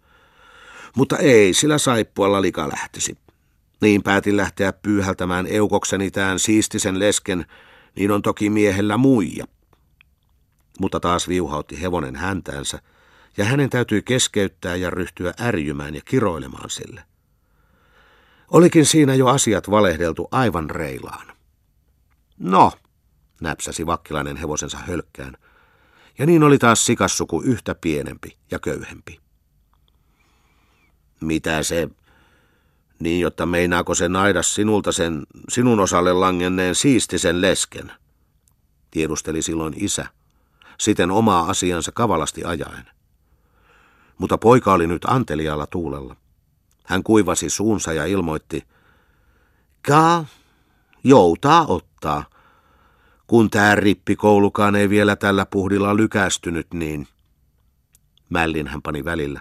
mutta 0.97 1.19
ei 1.19 1.55
sillä 1.55 1.79
saippualla 1.79 2.43
lika 2.43 2.69
lähtisi. 2.69 3.19
Niin 3.81 4.03
päätin 4.03 4.37
lähteä 4.37 4.73
pyyhältämään 4.73 5.47
eukokseni 5.47 6.11
tämän 6.11 6.39
siistisen 6.39 6.99
lesken, 6.99 7.47
niin 7.97 8.11
on 8.11 8.23
toki 8.23 8.51
miehellä 8.51 8.97
muija. 8.97 9.45
Mutta 10.81 11.01
taas 11.01 11.29
viuhautti 11.29 11.83
hevonen 11.83 12.17
häntäänsä, 12.17 12.79
ja 13.37 13.45
hänen 13.45 13.71
täytyi 13.71 14.03
keskeyttää 14.03 14.77
ja 14.77 14.91
ryhtyä 14.91 15.35
ärjymään 15.41 15.95
ja 15.95 16.01
kiroilemaan 16.05 16.71
sille. 16.71 17.03
Olikin 18.51 18.87
siinä 18.87 19.15
jo 19.15 19.27
asiat 19.27 19.71
valehdeltu 19.71 20.29
aivan 20.31 20.71
reilaan. 20.71 21.27
No, 22.39 22.73
näpsäsi 23.41 23.87
vakkilainen 23.87 24.37
hevosensa 24.37 24.79
hölkkään, 24.79 25.37
ja 26.19 26.27
niin 26.27 26.43
oli 26.43 26.59
taas 26.59 26.87
sikassuku 26.87 27.43
yhtä 27.43 27.75
pienempi 27.75 28.39
ja 28.51 28.59
köyhempi. 28.59 29.21
Mitä 31.21 31.63
se, 31.63 31.89
niin 33.01 33.21
jotta 33.21 33.47
meinaako 33.47 33.95
se 33.95 34.09
naida 34.09 34.43
sinulta 34.43 34.93
sen 34.93 35.23
sinun 35.49 35.81
osalle 35.81 36.13
langenneen 36.13 36.75
siistisen 36.75 37.41
lesken? 37.41 37.93
Tiedusteli 38.91 39.43
silloin 39.43 39.75
isä, 39.77 40.07
siten 40.79 41.11
omaa 41.11 41.51
asiansa 41.51 41.93
kavalasti 41.93 42.45
ajaen. 42.45 42.87
Mutta 44.19 44.39
poika 44.39 44.73
oli 44.73 44.87
nyt 44.87 45.05
antelialla 45.05 45.67
tuulella. 45.67 46.17
Hän 46.85 47.03
kuivasi 47.03 47.51
suunsa 47.51 47.93
ja 47.93 48.07
ilmoitti, 48.07 48.67
Kaa, 49.87 50.27
joutaa 51.05 51.67
ottaa. 51.67 52.25
Kun 53.27 53.51
tää 53.51 53.75
rippikoulukaan 53.75 54.77
ei 54.77 54.89
vielä 54.89 55.17
tällä 55.17 55.47
puhdilla 55.47 55.97
lykästynyt, 55.97 56.67
niin... 56.75 57.09
Mällin 58.29 58.67
hän 58.67 58.83
pani 58.83 59.05
välillä 59.05 59.41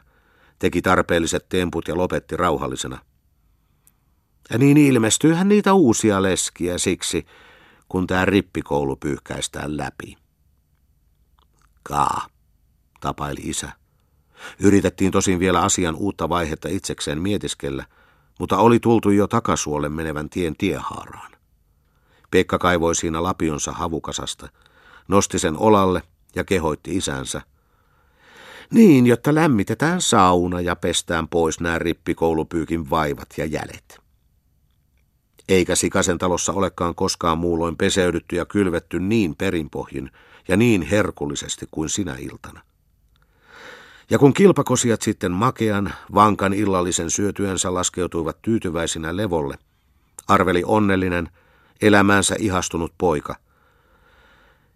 teki 0.59 0.81
tarpeelliset 0.81 1.49
temput 1.49 1.87
ja 1.87 1.97
lopetti 1.97 2.37
rauhallisena. 2.37 2.99
Ja 4.49 4.57
niin 4.57 4.77
ilmestyyhän 4.77 5.49
niitä 5.49 5.73
uusia 5.73 6.21
leskiä 6.21 6.77
siksi, 6.77 7.25
kun 7.89 8.07
tämä 8.07 8.25
rippikoulu 8.25 8.95
pyyhkäistään 8.95 9.77
läpi. 9.77 10.17
Kaa, 11.83 12.27
tapaili 13.01 13.41
isä. 13.43 13.71
Yritettiin 14.59 15.11
tosin 15.11 15.39
vielä 15.39 15.61
asian 15.61 15.95
uutta 15.95 16.29
vaihetta 16.29 16.69
itsekseen 16.69 17.21
mietiskellä, 17.21 17.85
mutta 18.39 18.57
oli 18.57 18.79
tultu 18.79 19.09
jo 19.09 19.27
takasuolle 19.27 19.89
menevän 19.89 20.29
tien 20.29 20.55
tiehaaraan. 20.57 21.31
Pekka 22.31 22.57
kaivoi 22.57 22.95
siinä 22.95 23.23
lapionsa 23.23 23.71
havukasasta, 23.71 24.49
nosti 25.07 25.39
sen 25.39 25.57
olalle 25.57 26.01
ja 26.35 26.43
kehoitti 26.43 26.97
isänsä– 26.97 27.41
niin, 28.73 29.07
jotta 29.07 29.35
lämmitetään 29.35 30.01
sauna 30.01 30.61
ja 30.61 30.75
pestään 30.75 31.27
pois 31.27 31.59
nämä 31.59 31.79
rippikoulupyykin 31.79 32.89
vaivat 32.89 33.27
ja 33.37 33.45
jäljet. 33.45 34.04
Eikä 35.49 35.75
Sikasen 35.75 36.17
talossa 36.17 36.53
olekaan 36.53 36.95
koskaan 36.95 37.37
muulloin 37.37 37.77
peseydytty 37.77 38.35
ja 38.35 38.45
kylvetty 38.45 38.99
niin 38.99 39.35
perinpohjin 39.35 40.11
ja 40.47 40.57
niin 40.57 40.81
herkullisesti 40.81 41.67
kuin 41.71 41.89
sinä 41.89 42.15
iltana. 42.19 42.61
Ja 44.09 44.19
kun 44.19 44.33
kilpakosiat 44.33 45.01
sitten 45.01 45.31
makean, 45.31 45.93
vankan 46.13 46.53
illallisen 46.53 47.09
syötyensä 47.09 47.73
laskeutuivat 47.73 48.41
tyytyväisinä 48.41 49.17
levolle, 49.17 49.57
arveli 50.27 50.63
onnellinen, 50.65 51.29
elämäänsä 51.81 52.35
ihastunut 52.39 52.93
poika. 52.97 53.35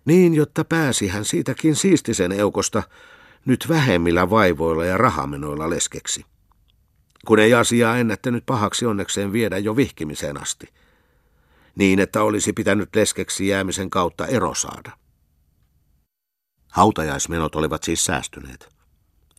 Niin, 0.05 0.33
jotta 0.33 0.65
pääsi 0.65 1.07
hän 1.07 1.25
siitäkin 1.25 1.75
siistisen 1.75 2.31
eukosta, 2.31 2.83
nyt 3.45 3.65
vähemmillä 3.69 4.29
vaivoilla 4.29 4.85
ja 4.85 4.97
rahamenoilla 4.97 5.69
leskeksi. 5.69 6.25
Kun 7.25 7.39
ei 7.39 7.53
asiaa 7.53 7.97
ennättänyt 7.97 8.45
pahaksi 8.45 8.85
onnekseen 8.85 9.33
viedä 9.33 9.57
jo 9.57 9.75
vihkimiseen 9.75 10.41
asti. 10.41 10.73
Niin, 11.75 11.99
että 11.99 12.23
olisi 12.23 12.53
pitänyt 12.53 12.95
leskeksi 12.95 13.47
jäämisen 13.47 13.89
kautta 13.89 14.27
ero 14.27 14.53
saada. 14.53 14.91
Hautajaismenot 16.71 17.55
olivat 17.55 17.83
siis 17.83 18.05
säästyneet. 18.05 18.69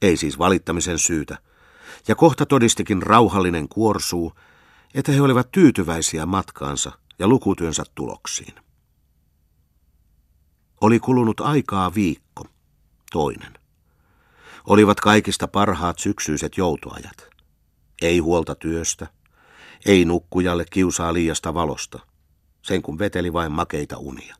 Ei 0.03 0.17
siis 0.17 0.39
valittamisen 0.39 0.99
syytä. 0.99 1.39
Ja 2.09 2.15
kohta 2.15 2.47
todistikin 2.47 3.03
rauhallinen 3.03 3.69
kuorsuu, 3.69 4.33
että 4.95 5.13
he 5.13 5.21
olivat 5.21 5.53
tyytyväisiä 5.53 6.27
matkaansa 6.27 6.93
ja 7.19 7.29
lukutyönsä 7.29 7.85
tuloksiin. 7.95 8.55
Oli 10.81 11.01
kulunut 11.01 11.41
aikaa 11.41 11.95
viikko, 11.95 12.45
toinen 13.13 13.61
olivat 14.67 15.01
kaikista 15.01 15.49
parhaat 15.49 15.99
syksyiset 15.99 16.57
joutoajat. 16.57 17.30
Ei 18.01 18.19
huolta 18.19 18.55
työstä, 18.55 19.07
ei 19.87 20.05
nukkujalle 20.05 20.65
kiusaa 20.71 21.13
liiasta 21.13 21.55
valosta, 21.55 21.99
sen 22.63 22.83
kun 22.83 22.99
veteli 22.99 23.33
vain 23.33 23.53
makeita 23.53 23.99
unia. 23.99 24.37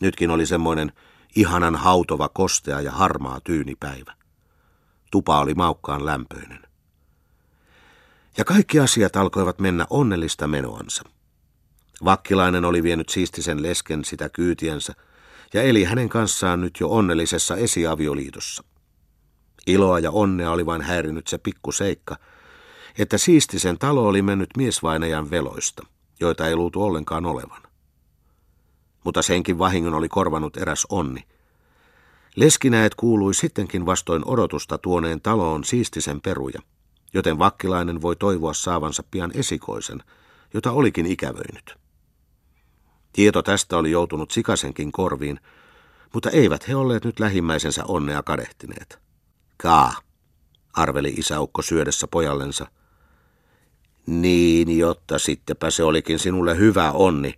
Nytkin 0.00 0.30
oli 0.30 0.46
semmoinen 0.46 0.92
ihanan 1.36 1.76
hautova 1.76 2.28
kostea 2.28 2.80
ja 2.80 2.92
harmaa 2.92 3.40
tyynipäivä. 3.40 4.14
Tupa 5.10 5.40
oli 5.40 5.54
maukkaan 5.54 6.06
lämpöinen. 6.06 6.62
Ja 8.36 8.44
kaikki 8.44 8.80
asiat 8.80 9.16
alkoivat 9.16 9.58
mennä 9.58 9.86
onnellista 9.90 10.46
menoansa. 10.46 11.02
Vakkilainen 12.04 12.64
oli 12.64 12.82
vienyt 12.82 13.08
siistisen 13.08 13.62
lesken 13.62 14.04
sitä 14.04 14.28
kyytiensä 14.28 14.92
ja 15.54 15.62
eli 15.62 15.84
hänen 15.84 16.08
kanssaan 16.08 16.60
nyt 16.60 16.76
jo 16.80 16.88
onnellisessa 16.90 17.56
esiavioliitossa. 17.56 18.64
Iloa 19.66 19.98
ja 19.98 20.10
onnea 20.10 20.50
oli 20.50 20.66
vain 20.66 20.82
häirinyt 20.82 21.26
se 21.26 21.38
pikku 21.38 21.72
seikka, 21.72 22.16
että 22.98 23.18
siistisen 23.18 23.78
talo 23.78 24.08
oli 24.08 24.22
mennyt 24.22 24.50
miesvainajan 24.56 25.30
veloista, 25.30 25.86
joita 26.20 26.46
ei 26.46 26.56
luultu 26.56 26.82
ollenkaan 26.82 27.26
olevan. 27.26 27.62
Mutta 29.04 29.22
senkin 29.22 29.58
vahingon 29.58 29.94
oli 29.94 30.08
korvanut 30.08 30.56
eräs 30.56 30.86
onni. 30.90 31.24
Leskinäet 32.36 32.94
kuului 32.94 33.34
sittenkin 33.34 33.86
vastoin 33.86 34.22
odotusta 34.26 34.78
tuoneen 34.78 35.20
taloon 35.20 35.64
siistisen 35.64 36.20
peruja, 36.20 36.60
joten 37.14 37.38
vakkilainen 37.38 38.02
voi 38.02 38.16
toivoa 38.16 38.54
saavansa 38.54 39.02
pian 39.10 39.30
esikoisen, 39.34 40.02
jota 40.54 40.72
olikin 40.72 41.06
ikävöinyt. 41.06 41.76
Tieto 43.12 43.42
tästä 43.42 43.76
oli 43.76 43.90
joutunut 43.90 44.30
sikasenkin 44.30 44.92
korviin, 44.92 45.40
mutta 46.14 46.30
eivät 46.30 46.68
he 46.68 46.76
olleet 46.76 47.04
nyt 47.04 47.20
lähimmäisensä 47.20 47.84
onnea 47.84 48.22
kadehtineet. 48.22 49.05
Kaa, 49.56 49.94
arveli 50.72 51.08
isäukko 51.08 51.62
syödessä 51.62 52.06
pojallensa. 52.08 52.66
Niin, 54.06 54.78
jotta 54.78 55.18
sittenpä 55.18 55.70
se 55.70 55.82
olikin 55.82 56.18
sinulle 56.18 56.58
hyvä 56.58 56.92
onni, 56.92 57.34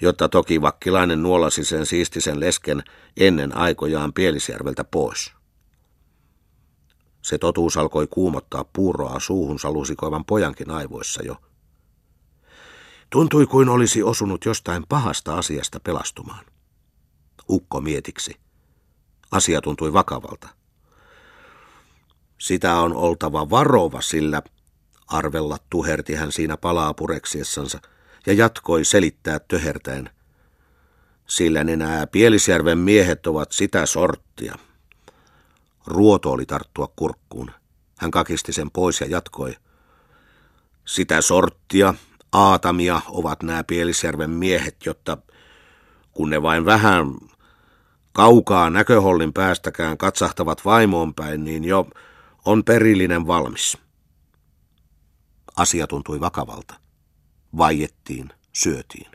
jotta 0.00 0.28
toki 0.28 0.62
vakkilainen 0.62 1.22
nuolasi 1.22 1.64
sen 1.64 1.86
siistisen 1.86 2.40
lesken 2.40 2.82
ennen 3.16 3.56
aikojaan 3.56 4.12
Pielisjärveltä 4.12 4.84
pois. 4.84 5.32
Se 7.22 7.38
totuus 7.38 7.76
alkoi 7.76 8.06
kuumottaa 8.06 8.64
puuroa 8.64 9.20
suuhunsa 9.20 9.72
lusikoivan 9.72 10.24
pojankin 10.24 10.70
aivoissa 10.70 11.22
jo. 11.22 11.36
Tuntui 13.10 13.46
kuin 13.46 13.68
olisi 13.68 14.02
osunut 14.02 14.44
jostain 14.44 14.84
pahasta 14.88 15.38
asiasta 15.38 15.80
pelastumaan. 15.80 16.44
Ukko 17.50 17.80
mietiksi. 17.80 18.36
Asia 19.30 19.60
tuntui 19.60 19.92
vakavalta. 19.92 20.57
Sitä 22.38 22.74
on 22.74 22.96
oltava 22.96 23.50
varova, 23.50 24.00
sillä 24.00 24.42
arvella 25.06 25.56
tuherti 25.70 26.14
hän 26.14 26.32
siinä 26.32 26.56
palaa 26.56 26.94
pureksiessansa 26.94 27.80
ja 28.26 28.32
jatkoi 28.32 28.84
selittää 28.84 29.38
töhertäen. 29.38 30.10
Sillä 31.26 31.64
nenää 31.64 32.06
Pielisjärven 32.06 32.78
miehet 32.78 33.26
ovat 33.26 33.52
sitä 33.52 33.86
sorttia. 33.86 34.54
Ruoto 35.86 36.32
oli 36.32 36.46
tarttua 36.46 36.92
kurkkuun. 36.96 37.50
Hän 37.98 38.10
kakisti 38.10 38.52
sen 38.52 38.70
pois 38.70 39.00
ja 39.00 39.06
jatkoi. 39.06 39.54
Sitä 40.84 41.20
sorttia, 41.20 41.94
aatamia 42.32 43.00
ovat 43.08 43.42
nämä 43.42 43.64
Pielisjärven 43.64 44.30
miehet, 44.30 44.76
jotta 44.86 45.18
kun 46.12 46.30
ne 46.30 46.42
vain 46.42 46.64
vähän 46.64 47.06
kaukaa 48.12 48.70
näköhollin 48.70 49.32
päästäkään 49.32 49.98
katsahtavat 49.98 50.64
vaimoon 50.64 51.14
päin, 51.14 51.44
niin 51.44 51.64
jo 51.64 51.88
on 52.48 52.64
perillinen 52.64 53.26
valmis. 53.26 53.78
Asia 55.56 55.86
tuntui 55.86 56.20
vakavalta. 56.20 56.74
Vaiettiin, 57.58 58.28
syötiin. 58.52 59.10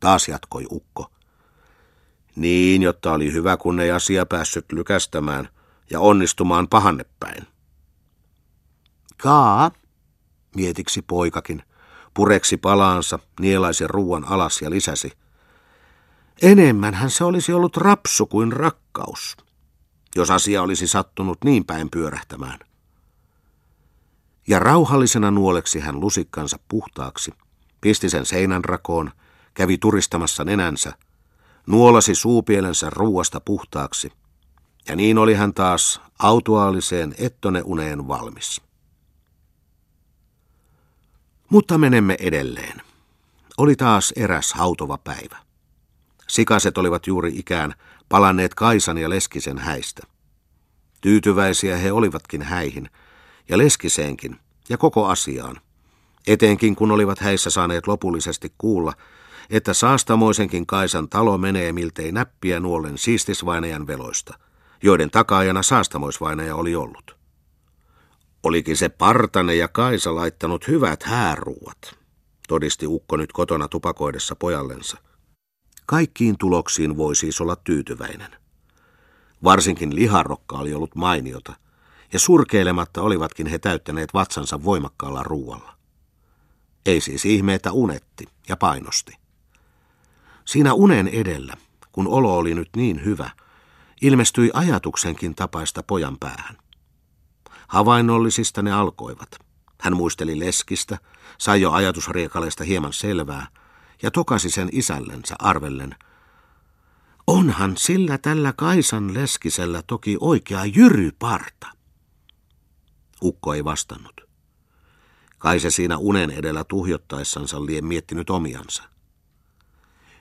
Taas 0.00 0.28
jatkoi 0.28 0.66
ukko. 0.70 1.10
Niin, 2.36 2.82
jotta 2.82 3.12
oli 3.12 3.32
hyvä, 3.32 3.56
kun 3.56 3.80
ei 3.80 3.90
asia 3.90 4.26
päässyt 4.26 4.72
lykästämään 4.72 5.48
ja 5.90 6.00
onnistumaan 6.00 6.68
pahannepäin. 6.68 7.46
Kaa, 9.16 9.70
mietiksi 10.56 11.02
poikakin, 11.02 11.62
pureksi 12.14 12.56
palaansa, 12.56 13.18
nielaisi 13.40 13.86
ruuan 13.86 14.24
alas 14.24 14.62
ja 14.62 14.70
lisäsi. 14.70 15.12
Enemmänhän 16.42 17.10
se 17.10 17.24
olisi 17.24 17.52
ollut 17.52 17.76
rapsu 17.76 18.26
kuin 18.26 18.52
rakkaus, 18.52 19.36
jos 20.16 20.30
asia 20.30 20.62
olisi 20.62 20.86
sattunut 20.86 21.38
niin 21.44 21.64
päin 21.64 21.90
pyörähtämään. 21.90 22.58
Ja 24.48 24.58
rauhallisena 24.58 25.30
nuoleksi 25.30 25.80
hän 25.80 26.00
lusikkansa 26.00 26.58
puhtaaksi, 26.68 27.32
pisti 27.80 28.10
sen 28.10 28.26
seinän 28.26 28.64
rakoon, 28.64 29.10
kävi 29.54 29.78
turistamassa 29.78 30.44
nenänsä, 30.44 30.92
nuolasi 31.66 32.14
suupielensä 32.14 32.90
ruuasta 32.90 33.40
puhtaaksi, 33.40 34.12
ja 34.88 34.96
niin 34.96 35.18
oli 35.18 35.34
hän 35.34 35.54
taas 35.54 36.00
autuaaliseen 36.18 37.14
ettoneuneen 37.18 38.08
valmis. 38.08 38.62
Mutta 41.50 41.78
menemme 41.78 42.16
edelleen. 42.20 42.82
Oli 43.58 43.76
taas 43.76 44.12
eräs 44.16 44.52
hautova 44.52 44.98
päivä. 44.98 45.36
Sikaset 46.28 46.78
olivat 46.78 47.06
juuri 47.06 47.32
ikään 47.38 47.74
palanneet 48.10 48.54
Kaisan 48.54 48.98
ja 48.98 49.10
Leskisen 49.10 49.58
häistä. 49.58 50.02
Tyytyväisiä 51.00 51.76
he 51.76 51.92
olivatkin 51.92 52.42
häihin, 52.42 52.90
ja 53.48 53.58
Leskiseenkin, 53.58 54.38
ja 54.68 54.78
koko 54.78 55.06
asiaan. 55.06 55.60
Etenkin 56.26 56.76
kun 56.76 56.90
olivat 56.90 57.18
häissä 57.18 57.50
saaneet 57.50 57.86
lopullisesti 57.86 58.52
kuulla, 58.58 58.92
että 59.50 59.74
saastamoisenkin 59.74 60.66
Kaisan 60.66 61.08
talo 61.08 61.38
menee 61.38 61.72
miltei 61.72 62.12
näppiä 62.12 62.60
nuolen 62.60 62.98
siistisvainajan 62.98 63.86
veloista, 63.86 64.38
joiden 64.82 65.10
takaajana 65.10 65.62
saastamoisvainaja 65.62 66.56
oli 66.56 66.74
ollut. 66.74 67.16
Olikin 68.42 68.76
se 68.76 68.88
Partane 68.88 69.54
ja 69.54 69.68
Kaisa 69.68 70.14
laittanut 70.14 70.68
hyvät 70.68 71.02
hääruuat, 71.02 71.96
todisti 72.48 72.86
Ukko 72.86 73.16
nyt 73.16 73.32
kotona 73.32 73.68
tupakoidessa 73.68 74.36
pojallensa. 74.36 75.09
Kaikkiin 75.90 76.38
tuloksiin 76.38 76.96
voi 76.96 77.16
siis 77.16 77.40
olla 77.40 77.56
tyytyväinen. 77.56 78.30
Varsinkin 79.44 79.94
liharokka 79.94 80.58
oli 80.58 80.74
ollut 80.74 80.94
mainiota, 80.94 81.52
ja 82.12 82.18
surkeilematta 82.18 83.02
olivatkin 83.02 83.46
he 83.46 83.58
täyttäneet 83.58 84.14
vatsansa 84.14 84.64
voimakkaalla 84.64 85.22
ruualla. 85.22 85.76
Ei 86.86 87.00
siis 87.00 87.24
ihme, 87.24 87.54
että 87.54 87.72
unetti 87.72 88.28
ja 88.48 88.56
painosti. 88.56 89.12
Siinä 90.44 90.74
unen 90.74 91.08
edellä, 91.08 91.54
kun 91.92 92.08
olo 92.08 92.36
oli 92.36 92.54
nyt 92.54 92.68
niin 92.76 93.04
hyvä, 93.04 93.30
ilmestyi 94.02 94.50
ajatuksenkin 94.54 95.34
tapaista 95.34 95.82
pojan 95.82 96.18
päähän. 96.18 96.56
Havainnollisista 97.68 98.62
ne 98.62 98.72
alkoivat. 98.72 99.30
Hän 99.80 99.96
muisteli 99.96 100.38
leskistä, 100.38 100.98
sai 101.38 101.60
jo 101.60 101.72
ajatusriekaleista 101.72 102.64
hieman 102.64 102.92
selvää 102.92 103.46
ja 104.02 104.10
tokasi 104.10 104.50
sen 104.50 104.68
isällensä 104.72 105.34
arvellen. 105.38 105.94
Onhan 107.26 107.76
sillä 107.76 108.18
tällä 108.18 108.52
Kaisan 108.56 109.14
leskisellä 109.14 109.82
toki 109.86 110.16
oikea 110.20 110.64
jyryparta. 110.64 111.66
Ukko 113.22 113.54
ei 113.54 113.64
vastannut. 113.64 114.20
Kai 115.38 115.60
se 115.60 115.70
siinä 115.70 115.98
unen 115.98 116.30
edellä 116.30 116.64
tuhjottaessansa 116.64 117.66
lien 117.66 117.84
miettinyt 117.84 118.30
omiansa. 118.30 118.82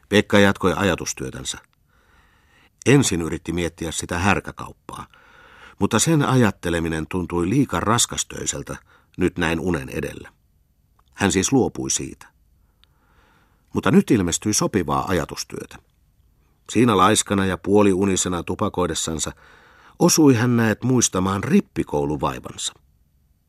Pekka 0.10 0.40
jatkoi 0.40 0.74
ajatustyötänsä. 0.76 1.58
Ensin 2.86 3.22
yritti 3.22 3.52
miettiä 3.52 3.92
sitä 3.92 4.20
härkäkauppaa– 4.20 5.08
mutta 5.80 6.00
sen 6.00 6.24
ajatteleminen 6.24 7.08
tuntui 7.08 7.50
liika 7.50 7.80
raskastöiseltä 7.80 8.78
nyt 9.18 9.38
näin 9.38 9.60
unen 9.60 9.90
edellä. 9.90 10.32
Hän 11.14 11.32
siis 11.32 11.52
luopui 11.52 11.92
siitä. 11.92 12.29
Mutta 13.74 13.92
nyt 13.92 14.12
ilmestyi 14.12 14.54
sopivaa 14.54 15.06
ajatustyötä. 15.08 15.78
Siinä 16.70 16.98
laiskana 16.98 17.46
ja 17.46 17.58
puoliunisena 17.58 18.44
tupakoidessansa 18.44 19.32
osui 20.00 20.36
hän 20.36 20.58
näet 20.58 20.84
muistamaan 20.84 21.44
rippikouluvaivansa. 21.44 22.74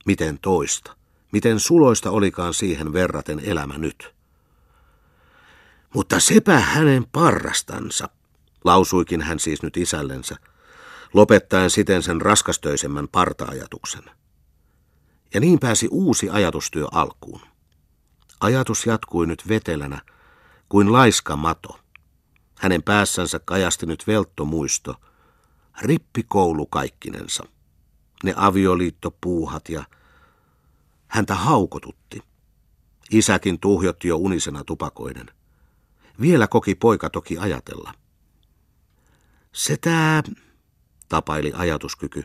Miten 0.06 0.38
toista, 0.38 0.96
miten 1.32 1.60
suloista 1.60 2.10
olikaan 2.10 2.54
siihen 2.54 2.92
verraten 2.92 3.40
elämä 3.44 3.78
nyt. 3.78 4.14
Mutta 5.94 6.20
sepä 6.20 6.60
hänen 6.60 7.06
parrastansa, 7.12 8.08
lausuikin 8.64 9.22
hän 9.22 9.38
siis 9.38 9.62
nyt 9.62 9.76
isällensä, 9.76 10.36
lopettaen 11.14 11.70
siten 11.70 12.02
sen 12.02 12.20
raskastöisemmän 12.20 13.08
partaajatuksen. 13.08 14.04
Ja 15.34 15.40
niin 15.40 15.58
pääsi 15.58 15.88
uusi 15.90 16.30
ajatustyö 16.30 16.86
alkuun. 16.92 17.40
Ajatus 18.40 18.86
jatkui 18.86 19.26
nyt 19.26 19.48
vetelänä 19.48 20.00
kuin 20.68 20.92
laiska 20.92 21.36
mato. 21.36 21.80
Hänen 22.58 22.82
päässänsä 22.82 23.40
kajasti 23.44 23.86
nyt 23.86 24.06
velttomuisto, 24.06 24.94
rippikoulu 25.82 26.66
kaikkinensa. 26.66 27.44
Ne 28.24 28.34
avioliittopuuhat 28.36 29.68
ja 29.68 29.84
Häntä 31.10 31.34
haukotutti. 31.34 32.22
Isäkin 33.10 33.60
tuhjotti 33.60 34.08
jo 34.08 34.16
unisena 34.16 34.64
tupakoiden. 34.64 35.26
Vielä 36.20 36.48
koki 36.48 36.74
poika 36.74 37.10
toki 37.10 37.38
ajatella. 37.38 37.94
Se 39.52 39.76
tää, 39.76 40.22
tapaili 41.08 41.52
ajatuskyky, 41.54 42.24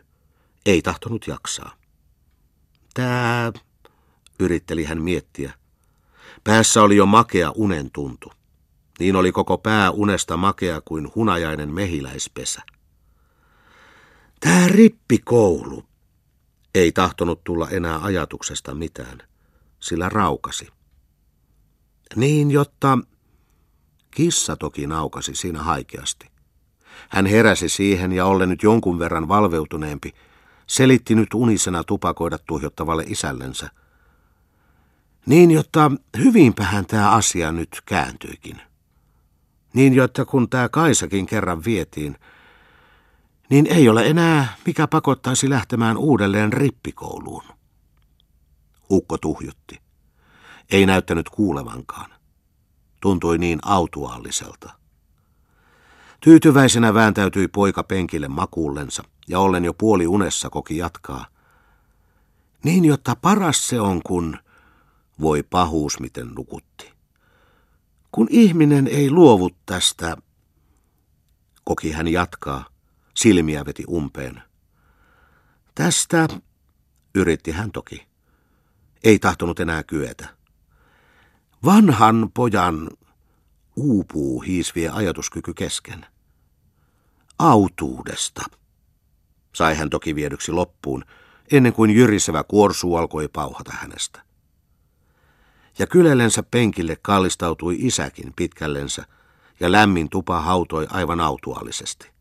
ei 0.66 0.82
tahtonut 0.82 1.28
jaksaa. 1.28 1.76
Tää, 2.94 3.52
yritteli 4.40 4.84
hän 4.84 5.02
miettiä. 5.02 5.54
Päässä 6.46 6.84
oli 6.84 6.96
jo 6.96 7.06
makea 7.06 7.52
unen 7.56 7.92
tuntu. 7.92 8.32
Niin 9.00 9.16
oli 9.16 9.32
koko 9.32 9.58
pää 9.58 9.92
unesta 9.92 10.38
makea 10.38 10.82
kuin 10.82 11.12
hunajainen 11.16 11.74
mehiläispesä. 11.74 12.62
Tää 14.40 14.68
rippikoulu. 14.68 15.84
Ei 16.76 16.92
tahtonut 16.92 17.44
tulla 17.44 17.70
enää 17.70 18.00
ajatuksesta 18.04 18.74
mitään, 18.74 19.18
sillä 19.80 20.10
raukasi. 20.10 20.68
Niin, 22.16 22.52
jotta 22.52 23.00
kissa 24.12 24.56
toki 24.56 24.88
naukasi 24.88 25.36
siinä 25.36 25.64
haikeasti. 25.64 26.28
Hän 27.10 27.26
heräsi 27.26 27.70
siihen 27.70 28.12
ja 28.12 28.26
ollen 28.26 28.50
nyt 28.50 28.64
jonkun 28.64 29.00
verran 29.00 29.28
valveutuneempi, 29.28 30.14
selitti 30.68 31.16
nyt 31.16 31.34
unisena 31.34 31.84
tupakoida 31.84 32.38
tuhjottavalle 32.38 33.04
isällensä. 33.08 33.70
Niin, 35.26 35.52
jotta 35.52 35.92
hyvinpähän 36.18 36.86
tämä 36.86 37.12
asia 37.12 37.52
nyt 37.52 37.82
kääntyikin. 37.86 38.62
Niin, 39.74 39.94
jotta 39.94 40.26
kun 40.26 40.50
tämä 40.50 40.70
Kaisakin 40.70 41.26
kerran 41.26 41.66
vietiin, 41.66 42.18
niin 43.50 43.68
ei 43.68 43.90
ole 43.90 44.08
enää 44.08 44.56
mikä 44.66 44.88
pakottaisi 44.88 45.50
lähtemään 45.50 45.98
uudelleen 45.98 46.54
rippikouluun. 46.54 47.44
Ukko 48.92 49.18
tuhjutti. 49.18 49.82
Ei 50.72 50.86
näyttänyt 50.86 51.30
kuulevankaan. 51.30 52.12
Tuntui 53.02 53.38
niin 53.38 53.60
autuaalliselta. 53.66 54.72
Tyytyväisenä 56.20 56.94
vääntäytyi 56.94 57.48
poika 57.48 57.84
penkille 57.84 58.28
makuullensa 58.28 59.04
ja 59.28 59.40
ollen 59.40 59.66
jo 59.66 59.74
puoli 59.74 60.08
unessa 60.08 60.50
koki 60.50 60.78
jatkaa. 60.78 61.26
Niin, 62.64 62.86
jotta 62.86 63.16
paras 63.16 63.68
se 63.68 63.82
on, 63.82 64.02
kun 64.04 64.38
voi 65.22 65.44
pahuus 65.44 66.00
miten 66.00 66.28
nukutti. 66.28 66.92
Kun 68.12 68.28
ihminen 68.30 68.88
ei 68.88 69.12
luovu 69.12 69.50
tästä, 69.66 70.18
koki 71.64 71.92
hän 71.92 72.08
jatkaa, 72.08 72.66
silmiä 73.14 73.66
veti 73.66 73.84
umpeen. 73.90 74.42
Tästä, 75.76 76.28
yritti 77.16 77.52
hän 77.52 77.72
toki. 77.72 78.08
Ei 79.04 79.20
tahtonut 79.20 79.60
enää 79.60 79.84
kyetä. 79.84 80.28
Vanhan 81.66 82.32
pojan 82.34 82.90
uupuu 83.76 84.42
hiisviä 84.42 84.94
ajatuskyky 84.94 85.54
kesken. 85.54 86.06
Autuudesta, 87.40 88.42
sai 89.54 89.76
hän 89.76 89.90
toki 89.90 90.16
viedyksi 90.16 90.52
loppuun, 90.52 91.06
ennen 91.52 91.74
kuin 91.74 91.92
jyrisevä 91.92 92.44
kuorsu 92.44 92.96
alkoi 92.96 93.28
pauhata 93.28 93.72
hänestä. 93.74 94.25
Ja 95.80 95.88
kylellensä 95.88 96.44
penkille 96.44 96.98
kallistautui 97.02 97.76
isäkin 97.80 98.34
pitkällensä, 98.36 99.06
ja 99.60 99.72
lämmin 99.72 100.10
tupa 100.10 100.42
hautoi 100.42 100.88
aivan 100.90 101.20
autuaalisesti. 101.20 102.12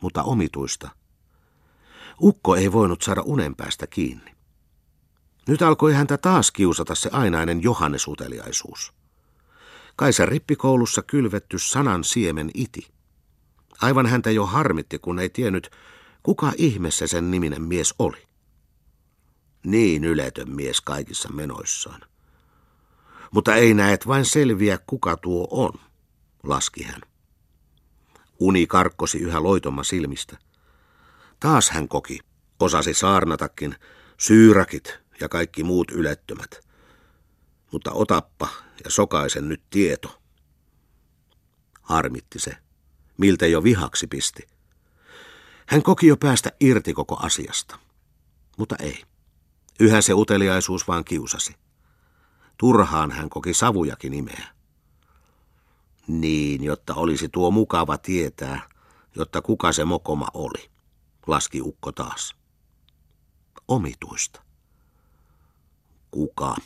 Mutta 0.00 0.22
omituista. 0.22 0.90
Ukko 2.22 2.56
ei 2.56 2.72
voinut 2.72 3.02
saada 3.02 3.22
unen 3.22 3.56
päästä 3.56 3.86
kiinni. 3.86 4.30
Nyt 5.48 5.62
alkoi 5.62 5.92
häntä 5.92 6.18
taas 6.18 6.50
kiusata 6.50 6.94
se 6.94 7.10
ainainen 7.12 7.62
Johannesuteliaisuus. 7.62 8.92
Kaisa 9.96 10.26
rippikoulussa 10.26 11.02
kylvetty 11.02 11.58
sanan 11.58 12.04
siemen 12.04 12.50
iti. 12.54 12.88
Aivan 13.80 14.06
häntä 14.06 14.30
jo 14.30 14.46
harmitti, 14.46 14.98
kun 14.98 15.18
ei 15.18 15.28
tiennyt, 15.28 15.70
kuka 16.22 16.52
ihmeessä 16.56 17.06
sen 17.06 17.30
niminen 17.30 17.62
mies 17.62 17.94
oli. 17.98 18.29
Niin 19.66 20.04
yletön 20.04 20.50
mies 20.50 20.80
kaikissa 20.80 21.28
menoissaan. 21.32 22.00
Mutta 23.30 23.54
ei 23.54 23.74
näet 23.74 24.06
vain 24.06 24.24
selviä, 24.24 24.78
kuka 24.86 25.16
tuo 25.16 25.48
on, 25.50 25.72
laski 26.42 26.82
hän. 26.82 27.00
Uni 28.40 28.66
karkkosi 28.66 29.18
yhä 29.18 29.42
loitoma 29.42 29.84
silmistä. 29.84 30.38
Taas 31.40 31.70
hän 31.70 31.88
koki, 31.88 32.18
osasi 32.60 32.94
saarnatakin, 32.94 33.76
syyrakit 34.18 34.98
ja 35.20 35.28
kaikki 35.28 35.64
muut 35.64 35.90
ylettömät. 35.90 36.60
Mutta 37.72 37.90
otappa 37.92 38.48
ja 38.84 38.90
sokaisen 38.90 39.48
nyt 39.48 39.62
tieto. 39.70 40.22
Harmitti 41.82 42.38
se, 42.38 42.56
miltä 43.16 43.46
jo 43.46 43.62
vihaksi 43.62 44.06
pisti. 44.06 44.42
Hän 45.66 45.82
koki 45.82 46.06
jo 46.06 46.16
päästä 46.16 46.52
irti 46.60 46.94
koko 46.94 47.16
asiasta. 47.22 47.78
Mutta 48.58 48.76
ei. 48.78 49.09
Yhä 49.80 50.00
se 50.00 50.14
uteliaisuus 50.14 50.88
vaan 50.88 51.04
kiusasi. 51.04 51.54
Turhaan 52.56 53.10
hän 53.10 53.30
koki 53.30 53.54
savujakin 53.54 54.12
nimeä. 54.12 54.48
Niin, 56.06 56.64
jotta 56.64 56.94
olisi 56.94 57.28
tuo 57.28 57.50
mukava 57.50 57.98
tietää, 57.98 58.68
jotta 59.16 59.42
kuka 59.42 59.72
se 59.72 59.84
mokoma 59.84 60.26
oli, 60.34 60.70
laski 61.26 61.60
ukko 61.62 61.92
taas. 61.92 62.36
Omituista. 63.68 64.42
Kuka? 66.10 66.56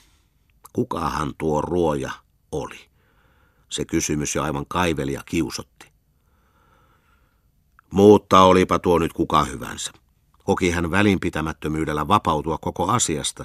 Kukahan 0.72 1.35
tuo 1.38 1.61
ruoja 1.61 2.12
oli? 2.53 2.90
Se 3.68 3.85
kysymys 3.85 4.35
jo 4.35 4.42
aivan 4.42 4.66
kaiveli 4.68 5.12
ja 5.12 5.22
kiusotti. 5.27 5.92
Mutta 7.90 8.42
olipa 8.42 8.79
tuo 8.79 8.98
nyt 8.98 9.12
kuka 9.12 9.44
hyvänsä. 9.44 9.92
Koki 10.44 10.70
hän 10.70 10.90
välinpitämättömyydellä 10.90 12.09
vapautua 12.09 12.59
koko 12.59 12.87
asiasta 12.88 13.44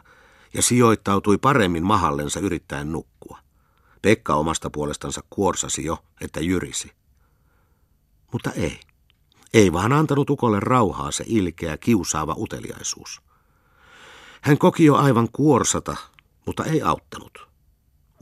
ja 0.54 0.62
sijoittautui 0.62 1.38
paremmin 1.38 1.84
mahallensa 1.84 2.40
yrittäen 2.40 2.92
nukkua. 2.92 3.40
Pekka 4.02 4.36
omasta 4.36 4.70
puolestansa 4.70 5.22
kuorsasi 5.30 5.86
jo, 5.86 5.98
että 6.22 6.40
jyrisi. 6.40 6.92
Mutta 8.34 8.52
ei. 8.52 8.80
Ei 9.54 9.74
vaan 9.74 9.94
antanut 9.94 10.30
ukolle 10.30 10.60
rauhaa 10.60 11.12
se 11.12 11.24
ilkeä, 11.28 11.78
kiusaava 11.78 12.36
uteliaisuus. 12.38 13.22
Hän 14.42 14.58
koki 14.58 14.86
jo 14.86 14.96
aivan 14.96 15.28
kuorsata, 15.32 15.96
mutta 16.46 16.64
ei 16.66 16.82
auttanut. 16.82 17.48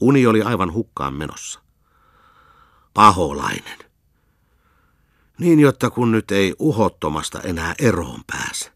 Uni 0.00 0.26
oli 0.26 0.42
aivan 0.42 0.72
hukkaan 0.72 1.14
menossa. 1.14 1.60
Paholainen. 2.94 3.87
Niin, 5.38 5.60
jotta 5.60 5.90
kun 5.90 6.12
nyt 6.12 6.30
ei 6.30 6.54
uhottomasta 6.58 7.40
enää 7.40 7.74
eroon 7.78 8.20
pääse, 8.26 8.72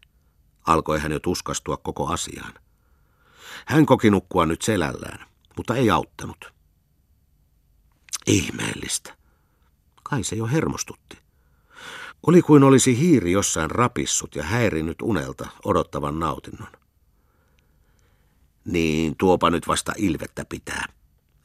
alkoi 0.67 0.99
hän 0.99 1.11
jo 1.11 1.19
tuskastua 1.19 1.77
koko 1.77 2.07
asiaan. 2.07 2.53
Hän 3.65 3.85
koki 3.85 4.09
nukkua 4.09 4.45
nyt 4.45 4.61
selällään, 4.61 5.25
mutta 5.57 5.75
ei 5.75 5.89
auttanut. 5.89 6.53
Ihmeellistä. 8.27 9.17
Kai 10.03 10.23
se 10.23 10.35
jo 10.35 10.47
hermostutti. 10.47 11.17
Oli 12.27 12.41
kuin 12.41 12.63
olisi 12.63 12.99
hiiri 12.99 13.31
jossain 13.31 13.71
rapissut 13.71 14.35
ja 14.35 14.43
häirinyt 14.43 15.01
unelta 15.01 15.47
odottavan 15.65 16.19
nautinnon. 16.19 16.69
Niin, 18.65 19.15
tuopa 19.17 19.49
nyt 19.49 19.67
vasta 19.67 19.93
ilvettä 19.97 20.45
pitää, 20.45 20.85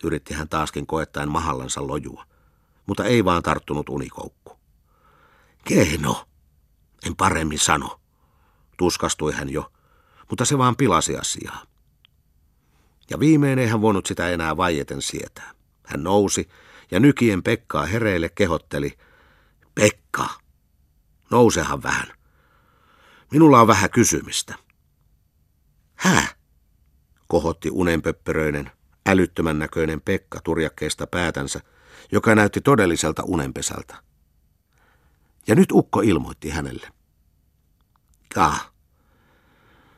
yritti 0.05 0.35
hän 0.35 0.49
taaskin 0.49 0.87
koettaen 0.87 1.29
mahallansa 1.29 1.87
lojua, 1.87 2.25
mutta 2.87 3.05
ei 3.05 3.25
vaan 3.25 3.43
tarttunut 3.43 3.89
unikoukku. 3.89 4.58
Kehno, 5.65 6.29
en 7.07 7.17
paremmin 7.17 7.59
sano, 7.59 8.01
tuskastui 8.77 9.33
hän 9.33 9.51
jo, 9.51 9.73
mutta 10.31 10.45
se 10.45 10.59
vaan 10.59 10.77
pilasi 10.77 11.17
asiaa. 11.17 11.63
Ja 13.11 13.21
viimein 13.21 13.59
ei 13.59 13.69
hän 13.69 13.81
voinut 13.81 14.07
sitä 14.07 14.31
enää 14.31 14.57
vaieten 14.57 15.03
sietää. 15.03 15.51
Hän 15.87 16.03
nousi 16.03 16.49
ja 16.91 17.01
nykien 17.01 17.43
Pekkaa 17.43 17.87
hereille 17.87 18.29
kehotteli. 18.29 18.99
Pekka, 19.75 20.29
nousehan 21.31 21.83
vähän. 21.83 22.07
Minulla 23.31 23.61
on 23.61 23.67
vähän 23.67 23.91
kysymistä. 23.91 24.55
Hää? 25.95 26.39
kohotti 27.29 27.71
unenpöppöröinen, 27.73 28.71
älyttömän 29.07 29.59
näköinen 29.59 30.01
Pekka 30.01 30.41
turjakkeesta 30.45 31.07
päätänsä, 31.07 31.61
joka 32.13 32.35
näytti 32.35 32.61
todelliselta 32.61 33.23
unenpesältä. 33.27 33.97
Ja 35.49 35.55
nyt 35.55 35.73
ukko 35.73 36.01
ilmoitti 36.01 36.51
hänelle. 36.51 36.89
Kah, 38.35 38.73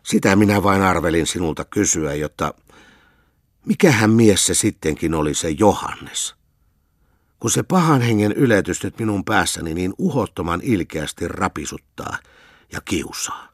sitä 0.03 0.37
minä 0.37 0.63
vain 0.63 0.83
arvelin 0.83 1.27
sinulta 1.27 1.65
kysyä, 1.65 2.15
jotta 2.15 2.55
mikähän 3.67 4.11
mies 4.11 4.47
se 4.47 4.55
sittenkin 4.55 5.15
oli 5.15 5.35
se 5.35 5.51
Johannes? 5.51 6.35
Kun 7.41 7.51
se 7.51 7.63
pahan 7.63 8.01
hengen 8.01 8.33
yletys 8.33 8.83
nyt 8.83 8.99
minun 8.99 9.25
päässäni 9.25 9.75
niin 9.75 9.95
uhottoman 9.99 10.61
ilkeästi 10.63 11.29
rapisuttaa 11.29 12.19
ja 12.73 12.81
kiusaa. 12.81 13.50